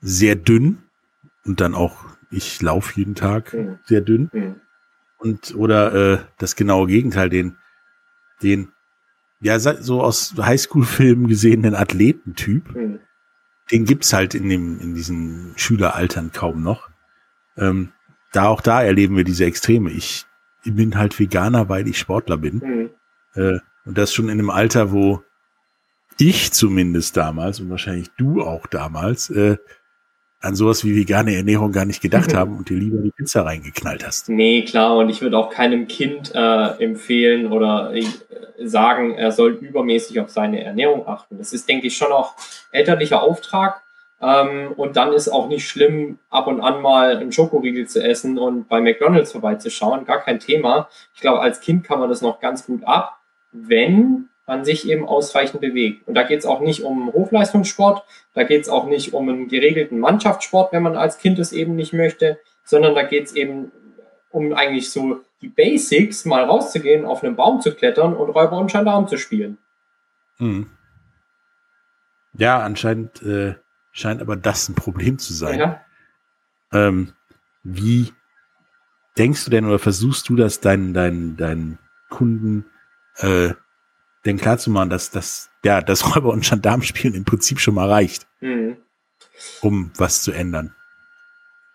[0.00, 0.87] sehr dünn
[1.48, 3.78] und dann auch, ich laufe jeden Tag mhm.
[3.84, 4.30] sehr dünn.
[4.32, 4.56] Mhm.
[5.18, 7.56] Und oder äh, das genaue Gegenteil, den,
[8.42, 8.68] den,
[9.40, 13.00] ja, so aus Highschool-Filmen gesehenen Athletentyp, mhm.
[13.72, 16.88] den gibt's halt in dem, in diesen Schüleraltern kaum noch.
[17.56, 17.92] Ähm,
[18.32, 19.90] da auch da erleben wir diese Extreme.
[19.90, 20.26] Ich,
[20.62, 22.90] ich bin halt Veganer, weil ich Sportler bin.
[23.34, 25.22] Äh, und das schon in einem Alter, wo
[26.18, 29.56] ich zumindest damals und wahrscheinlich du auch damals äh,
[30.40, 34.06] an sowas wie vegane Ernährung gar nicht gedacht haben und dir lieber die Pizza reingeknallt
[34.06, 34.28] hast.
[34.28, 38.04] Nee, klar, und ich würde auch keinem Kind äh, empfehlen oder äh,
[38.64, 41.38] sagen, er soll übermäßig auf seine Ernährung achten.
[41.38, 42.34] Das ist, denke ich, schon auch
[42.70, 43.82] elterlicher Auftrag.
[44.20, 48.38] Ähm, und dann ist auch nicht schlimm, ab und an mal einen Schokoriegel zu essen
[48.38, 50.04] und bei McDonalds vorbeizuschauen.
[50.04, 50.88] Gar kein Thema.
[51.14, 53.18] Ich glaube, als Kind kann man das noch ganz gut ab,
[53.52, 56.08] wenn man sich eben ausreichend bewegt.
[56.08, 58.02] Und da geht es auch nicht um Hochleistungssport,
[58.34, 61.76] da geht es auch nicht um einen geregelten Mannschaftssport, wenn man als Kind es eben
[61.76, 63.70] nicht möchte, sondern da geht es eben
[64.30, 68.72] um eigentlich so die Basics, mal rauszugehen, auf einen Baum zu klettern und Räuber und
[68.72, 69.58] Gendarm zu spielen.
[70.38, 70.70] Hm.
[72.32, 73.54] Ja, anscheinend äh,
[73.92, 75.58] scheint aber das ein Problem zu sein.
[75.58, 75.80] Ja.
[76.72, 77.12] Ähm,
[77.62, 78.12] wie
[79.16, 81.78] denkst du denn oder versuchst du das deinen, deinen, deinen
[82.08, 82.66] Kunden
[83.16, 83.52] äh,
[84.28, 88.76] denn klarzumachen, dass das, ja, das Räuber- und Gendarmspielen im Prinzip schon mal reicht, mhm.
[89.62, 90.74] um was zu ändern?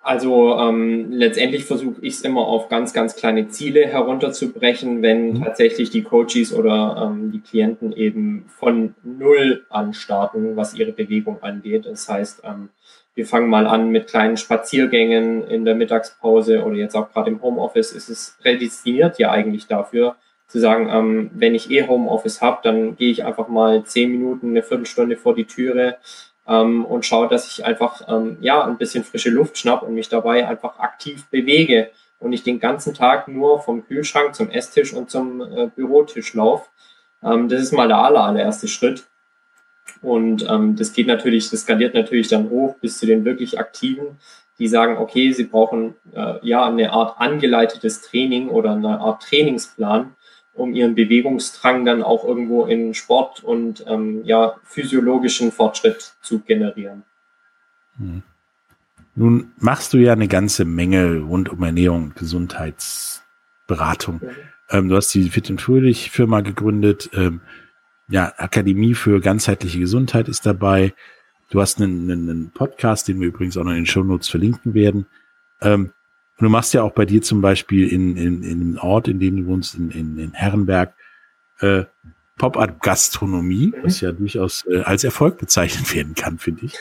[0.06, 5.43] Also ähm, letztendlich versuche ich es immer auf ganz, ganz kleine Ziele herunterzubrechen, wenn mhm.
[5.43, 11.41] tatsächlich die Coaches oder ähm, die Klienten eben von null an starten, was ihre Bewegung
[11.41, 11.86] angeht.
[11.86, 12.68] Das heißt, ähm,
[13.16, 17.41] wir fangen mal an mit kleinen Spaziergängen in der Mittagspause oder jetzt auch gerade im
[17.41, 20.18] Homeoffice ist es prädestiniert ja eigentlich dafür,
[20.54, 24.51] zu sagen, ähm, wenn ich eh Homeoffice habe, dann gehe ich einfach mal zehn Minuten,
[24.51, 25.97] eine Viertelstunde vor die Türe,
[26.47, 30.10] ähm, und schaue, dass ich einfach ähm, ja ein bisschen frische Luft schnapp und mich
[30.10, 31.89] dabei einfach aktiv bewege
[32.20, 36.70] und nicht den ganzen Tag nur vom Kühlschrank zum Esstisch und zum äh, Bürotisch laufe.
[37.24, 39.06] Ähm, das ist mal der aller, allererste Schritt.
[40.04, 44.20] Und ähm, das geht natürlich, das skaliert natürlich dann hoch bis zu den wirklich Aktiven,
[44.60, 50.16] die sagen, okay, sie brauchen äh, ja eine Art angeleitetes Training oder eine Art Trainingsplan,
[50.54, 57.04] um ihren Bewegungsdrang dann auch irgendwo in Sport und ähm, ja, physiologischen Fortschritt zu generieren.
[57.97, 58.24] Hm.
[59.16, 64.16] Nun machst du ja eine ganze Menge rund um Ernährung und Gesundheitsberatung.
[64.16, 64.30] Mhm.
[64.70, 67.10] Ähm, du hast die Fit and Fröhlich Firma gegründet.
[67.14, 67.41] Ähm,
[68.10, 70.93] ja, Akademie für ganzheitliche Gesundheit ist dabei.
[71.51, 74.74] Du hast einen, einen Podcast, den wir übrigens auch noch in den Show Notes verlinken
[74.74, 75.06] werden.
[75.62, 75.93] Ähm,
[76.44, 79.18] und du machst ja auch bei dir zum Beispiel in, in, in einem Ort, in
[79.18, 80.94] dem du wohnst, in, in, in Herrenberg,
[81.62, 81.86] äh,
[82.38, 83.76] Pop-Art-Gastronomie, mhm.
[83.82, 86.76] was ja durchaus äh, als Erfolg bezeichnet werden kann, finde ich.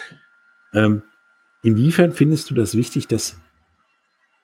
[0.74, 1.02] Ähm,
[1.62, 3.36] inwiefern findest du das wichtig, dass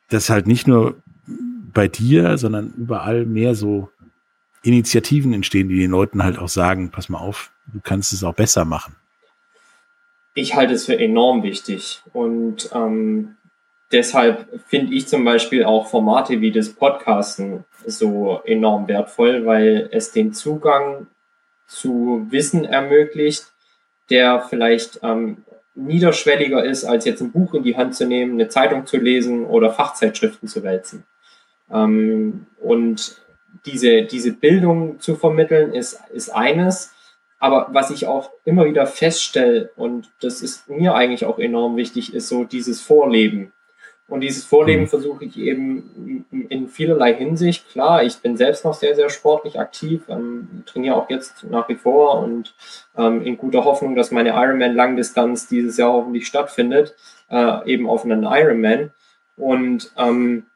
[0.08, 3.90] dass halt nicht nur bei dir, sondern überall mehr so
[4.62, 8.34] Initiativen entstehen, die den Leuten halt auch sagen, pass mal auf, du kannst es auch
[8.34, 8.94] besser machen.
[10.34, 13.34] Ich halte es für enorm wichtig und ähm,
[13.92, 20.12] deshalb finde ich zum Beispiel auch Formate wie das Podcasten so enorm wertvoll, weil es
[20.12, 21.06] den Zugang
[21.66, 23.46] zu Wissen ermöglicht,
[24.10, 28.48] der vielleicht ähm, niederschwelliger ist, als jetzt ein Buch in die Hand zu nehmen, eine
[28.48, 31.04] Zeitung zu lesen oder Fachzeitschriften zu wälzen.
[31.70, 33.20] Ähm, und
[33.66, 36.94] diese, diese Bildung zu vermitteln ist, ist eines.
[37.38, 42.12] Aber was ich auch immer wieder feststelle, und das ist mir eigentlich auch enorm wichtig,
[42.14, 43.52] ist so dieses Vorleben.
[44.08, 44.88] Und dieses Vorleben mhm.
[44.88, 47.68] versuche ich eben in vielerlei Hinsicht.
[47.70, 51.74] Klar, ich bin selbst noch sehr, sehr sportlich aktiv, ähm, trainiere auch jetzt nach wie
[51.74, 52.54] vor und
[52.96, 56.96] ähm, in guter Hoffnung, dass meine Ironman Langdistanz dieses Jahr hoffentlich stattfindet,
[57.30, 58.92] äh, eben auf einen Ironman.
[59.36, 60.46] Und ähm,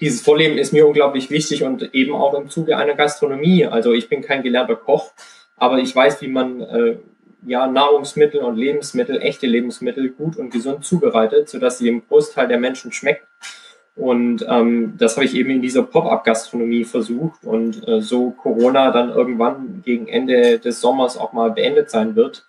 [0.00, 3.64] dieses Vorleben ist mir unglaublich wichtig und eben auch im Zuge einer Gastronomie.
[3.64, 5.12] Also ich bin kein gelernter Koch,
[5.56, 6.96] aber ich weiß, wie man äh,
[7.46, 12.58] ja, Nahrungsmittel und Lebensmittel, echte Lebensmittel gut und gesund zubereitet, sodass sie dem Großteil der
[12.58, 13.26] Menschen schmeckt.
[13.96, 19.10] Und ähm, das habe ich eben in dieser Pop-up-Gastronomie versucht und äh, so Corona dann
[19.10, 22.44] irgendwann gegen Ende des Sommers auch mal beendet sein wird,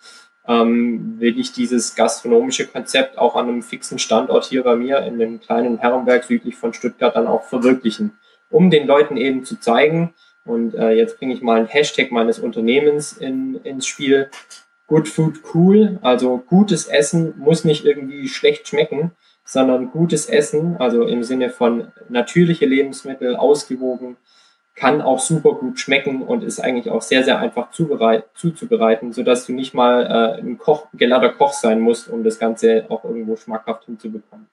[0.47, 5.19] ähm, will ich dieses gastronomische Konzept auch an einem fixen Standort hier bei mir in
[5.19, 8.17] dem kleinen Herrenberg südlich von Stuttgart dann auch verwirklichen,
[8.49, 10.13] um den Leuten eben zu zeigen,
[10.45, 14.29] und äh, jetzt bringe ich mal ein Hashtag meines Unternehmens in, ins Spiel,
[14.87, 19.11] Good Food Cool, also gutes Essen muss nicht irgendwie schlecht schmecken,
[19.43, 24.17] sondern gutes Essen, also im Sinne von natürliche Lebensmittel, ausgewogen,
[24.75, 29.53] kann auch super gut schmecken und ist eigentlich auch sehr, sehr einfach zuzubereiten, sodass du
[29.53, 33.85] nicht mal äh, ein Koch, gelernter Koch sein musst, um das Ganze auch irgendwo schmackhaft
[33.85, 34.47] hinzubekommen.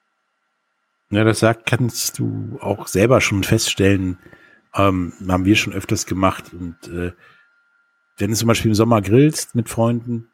[1.10, 4.18] Ja, das sagt, kannst du auch selber schon feststellen,
[4.74, 7.12] ähm, haben wir schon öfters gemacht und äh,
[8.18, 10.28] wenn du zum Beispiel im Sommer grillst mit Freunden,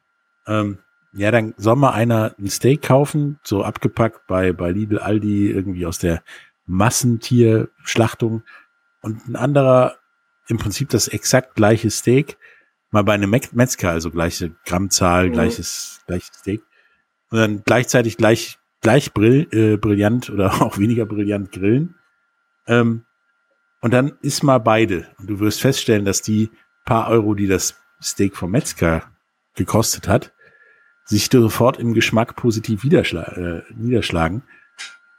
[0.47, 0.79] ähm,
[1.13, 5.87] ja, dann soll mal einer ein Steak kaufen, so abgepackt bei, bei Lidl, Aldi, irgendwie
[5.87, 6.23] aus der
[6.67, 8.43] Massentierschlachtung
[9.01, 9.97] und ein anderer
[10.49, 12.37] im Prinzip das exakt gleiche Steak,
[12.91, 15.33] mal bei einem Metzger, also gleiche Grammzahl, mhm.
[15.33, 16.63] gleiches, gleiches Steak
[17.31, 21.95] und dann gleichzeitig gleich, gleich brill, äh, brillant oder auch weniger brillant grillen.
[22.67, 23.05] Ähm,
[23.81, 26.51] und dann isst mal beide und du wirst feststellen, dass die
[26.89, 29.03] paar Euro, die das Steak vom Metzger
[29.55, 30.33] gekostet hat,
[31.05, 34.43] sich sofort im Geschmack positiv äh, niederschlagen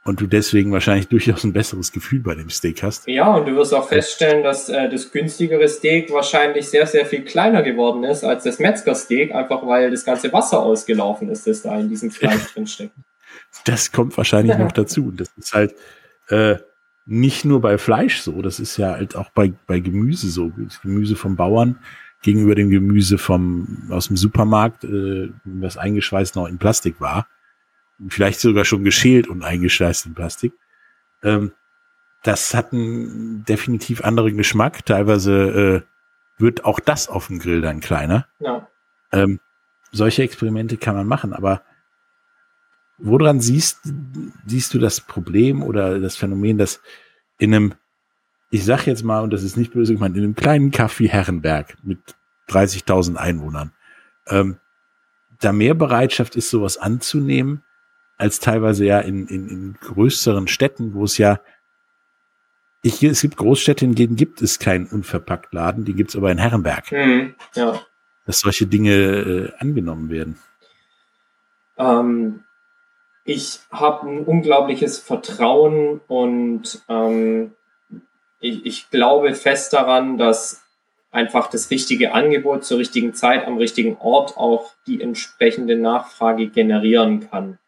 [0.04, 3.06] und du deswegen wahrscheinlich durchaus ein besseres Gefühl bei dem Steak hast.
[3.06, 7.22] Ja, und du wirst auch feststellen, dass äh, das günstigere Steak wahrscheinlich sehr, sehr viel
[7.22, 11.78] kleiner geworden ist als das Metzger-Steak, einfach weil das ganze Wasser ausgelaufen ist, das da
[11.78, 12.94] in diesem Fleisch drinsteckt.
[13.64, 15.06] Das kommt wahrscheinlich noch dazu.
[15.06, 15.74] Und das ist halt
[16.28, 16.56] äh,
[17.06, 20.52] nicht nur bei Fleisch so, das ist ja halt auch bei, bei Gemüse so.
[20.56, 21.78] Das Gemüse vom Bauern
[22.22, 27.26] gegenüber dem Gemüse vom, aus dem Supermarkt, äh, was eingeschweißt noch in Plastik war.
[28.08, 30.52] Vielleicht sogar schon geschält und eingeschweißt in Plastik.
[31.22, 31.52] Ähm,
[32.22, 34.84] das hat einen definitiv anderen Geschmack.
[34.84, 38.26] Teilweise äh, wird auch das auf dem Grill dann kleiner.
[38.38, 38.68] Ja.
[39.12, 39.40] Ähm,
[39.90, 41.62] solche Experimente kann man machen, aber
[43.02, 43.80] woran siehst,
[44.46, 46.80] siehst du das Problem oder das Phänomen, dass
[47.38, 47.74] in einem,
[48.50, 51.76] ich sag jetzt mal, und das ist nicht böse gemeint, in einem kleinen Café Herrenberg
[51.82, 51.98] mit
[52.48, 53.72] 30.000 Einwohnern,
[54.26, 54.58] ähm,
[55.40, 57.62] da mehr Bereitschaft ist, sowas anzunehmen,
[58.18, 61.40] als teilweise ja in, in, in größeren Städten, wo es ja
[62.82, 66.30] ich, es gibt Großstädte, in denen gibt es keinen unverpackt Laden, die gibt es aber
[66.32, 66.90] in Herrenberg.
[66.90, 67.80] Mhm, ja.
[68.24, 70.38] Dass solche Dinge äh, angenommen werden.
[71.76, 72.44] Ähm,
[73.30, 77.52] ich habe ein unglaubliches Vertrauen und ähm,
[78.40, 80.64] ich, ich glaube fest daran, dass
[81.12, 87.30] einfach das richtige Angebot zur richtigen Zeit am richtigen Ort auch die entsprechende Nachfrage generieren
[87.30, 87.60] kann.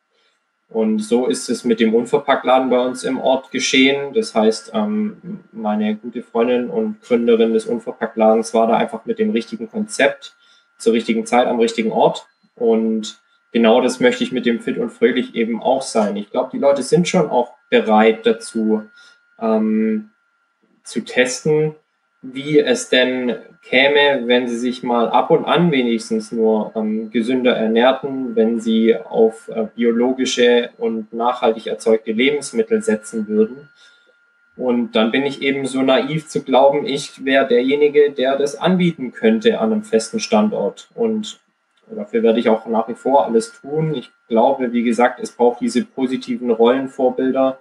[0.69, 4.15] Und so ist es mit dem Unverpacktladen bei uns im Ort geschehen.
[4.15, 9.31] Das heißt, ähm, meine gute Freundin und Gründerin des Unverpacktladens war da einfach mit dem
[9.31, 10.35] richtigen Konzept
[10.79, 12.27] zur richtigen Zeit am richtigen Ort.
[12.57, 13.22] Und
[13.53, 16.17] genau das möchte ich mit dem Fit und Fröhlich eben auch sein.
[16.17, 18.83] Ich glaube, die Leute sind schon auch bereit dazu,
[19.41, 20.11] ähm,
[20.85, 21.75] zu testen,
[22.23, 27.57] wie es denn käme, wenn sie sich mal ab und an wenigstens nur ähm, gesünder
[27.57, 33.69] ernährten, wenn sie auf äh, biologische und nachhaltig erzeugte Lebensmittel setzen würden.
[34.57, 39.13] Und dann bin ich eben so naiv zu glauben, ich wäre derjenige, der das anbieten
[39.13, 40.89] könnte an einem festen Standort.
[40.95, 41.41] Und
[41.95, 43.95] Dafür werde ich auch nach wie vor alles tun.
[43.95, 47.59] Ich glaube, wie gesagt, es braucht diese positiven Rollenvorbilder,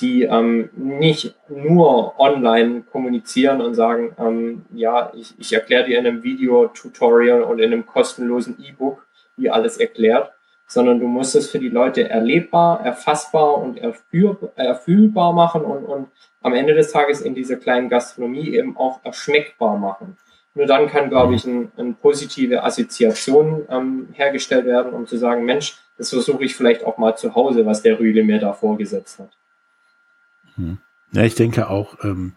[0.00, 6.06] die ähm, nicht nur online kommunizieren und sagen, ähm, ja, ich, ich erkläre dir in
[6.06, 9.06] einem Video-Tutorial und in einem kostenlosen E-Book,
[9.36, 10.32] wie alles erklärt,
[10.66, 16.08] sondern du musst es für die Leute erlebbar, erfassbar und erfühlbar machen und, und
[16.42, 20.16] am Ende des Tages in dieser kleinen Gastronomie eben auch erschmeckbar machen.
[20.56, 25.44] Nur dann kann, glaube ich, eine ein positive Assoziation ähm, hergestellt werden, um zu sagen,
[25.44, 29.18] Mensch, das versuche ich vielleicht auch mal zu Hause, was der Rühle mir da vorgesetzt
[29.18, 29.36] hat.
[30.54, 30.78] Hm.
[31.12, 32.36] Ja, ich denke auch, ähm,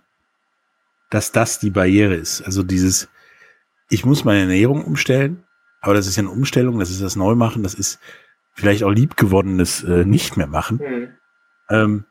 [1.09, 2.41] dass das die Barriere ist.
[2.41, 3.07] Also dieses,
[3.89, 5.45] ich muss meine Ernährung umstellen,
[5.79, 8.01] aber das ist ja eine Umstellung, das ist das Neumachen, das ist
[8.51, 10.81] vielleicht auch liebgewonnenes äh, nicht mehr machen.
[10.83, 11.09] Mhm.
[11.69, 12.05] Ähm,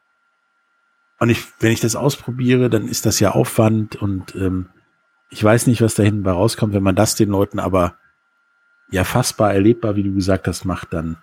[1.18, 4.70] und ich, wenn ich das ausprobiere, dann ist das ja Aufwand und ähm,
[5.30, 6.74] ich weiß nicht, was da hinten bei rauskommt.
[6.74, 7.94] Wenn man das den Leuten aber
[8.90, 11.18] ja fassbar, erlebbar, wie du gesagt hast, macht, dann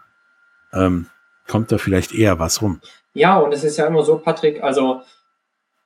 [0.73, 1.07] ähm,
[1.47, 2.81] kommt da vielleicht eher was rum.
[3.13, 5.01] Ja, und es ist ja immer so, Patrick, also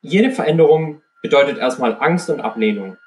[0.01, 2.97] jede Veränderung bedeutet erstmal Angst und Ablehnung.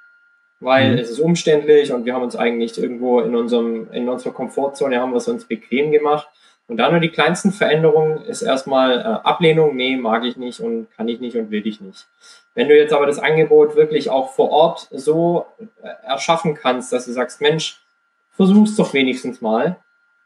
[0.60, 0.98] Weil mhm.
[0.98, 5.10] es ist umständlich und wir haben uns eigentlich irgendwo in unserem, in unserer Komfortzone haben
[5.10, 6.28] wir es uns bequem gemacht.
[6.68, 10.90] Und dann nur die kleinsten Veränderungen ist erstmal äh, Ablehnung, nee, mag ich nicht und
[10.96, 12.06] kann ich nicht und will ich nicht.
[12.54, 15.46] Wenn du jetzt aber das Angebot wirklich auch vor Ort so
[15.82, 17.82] äh, erschaffen kannst, dass du sagst, Mensch,
[18.30, 19.76] versuch's doch wenigstens mal.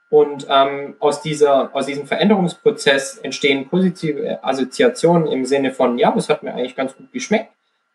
[0.09, 6.29] Und ähm, aus, dieser, aus diesem Veränderungsprozess entstehen positive Assoziationen im Sinne von, ja, das
[6.29, 7.53] hat mir eigentlich ganz gut geschmeckt.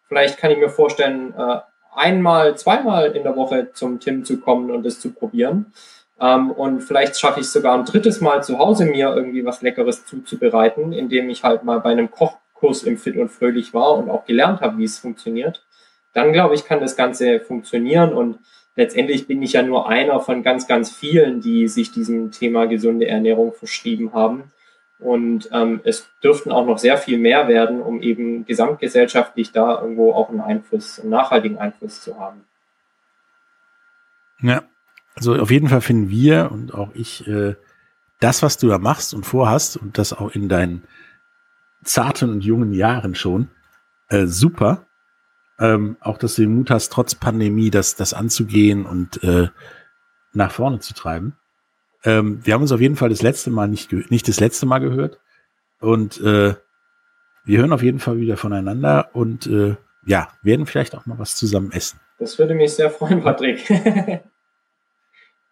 [0.07, 1.59] Vielleicht kann ich mir vorstellen, äh,
[1.95, 5.73] einmal, zweimal in der Woche zum Tim zu kommen und das zu probieren.
[6.21, 9.61] Ähm, und vielleicht schaffe ich es sogar ein drittes Mal zu Hause, mir irgendwie was
[9.61, 13.97] Leckeres zuzubereiten, indem ich halt mal bei einem Koch Kurs im Fit und Fröhlich war
[13.97, 15.65] und auch gelernt habe, wie es funktioniert,
[16.13, 18.37] dann glaube ich, kann das Ganze funktionieren und
[18.75, 23.07] letztendlich bin ich ja nur einer von ganz, ganz vielen, die sich diesem Thema gesunde
[23.07, 24.51] Ernährung verschrieben haben.
[24.99, 30.13] Und ähm, es dürften auch noch sehr viel mehr werden, um eben gesamtgesellschaftlich da irgendwo
[30.13, 32.43] auch einen Einfluss, einen nachhaltigen Einfluss zu haben.
[34.43, 34.61] Ja,
[35.21, 37.53] also auf jeden Fall finden wir und auch ich äh,
[38.19, 40.81] das, was du da machst und vorhast und das auch in deinen
[41.83, 43.49] zarten und jungen Jahren schon.
[44.09, 44.87] Äh, super.
[45.59, 49.49] Ähm, auch, dass du den Mut hast, trotz Pandemie das, das anzugehen und äh,
[50.33, 51.35] nach vorne zu treiben.
[52.03, 54.79] Ähm, wir haben uns auf jeden Fall das letzte Mal nicht, nicht das letzte Mal
[54.79, 55.19] gehört.
[55.79, 56.55] Und äh,
[57.45, 61.35] wir hören auf jeden Fall wieder voneinander und äh, ja, werden vielleicht auch mal was
[61.35, 61.99] zusammen essen.
[62.17, 63.69] Das würde mich sehr freuen, Patrick.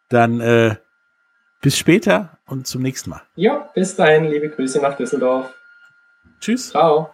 [0.09, 0.75] Dann äh,
[1.61, 3.21] bis später und zum nächsten Mal.
[3.35, 5.53] Ja, bis dahin, liebe Grüße nach Düsseldorf.
[6.39, 6.69] Tschüss.
[6.71, 7.13] Ciao.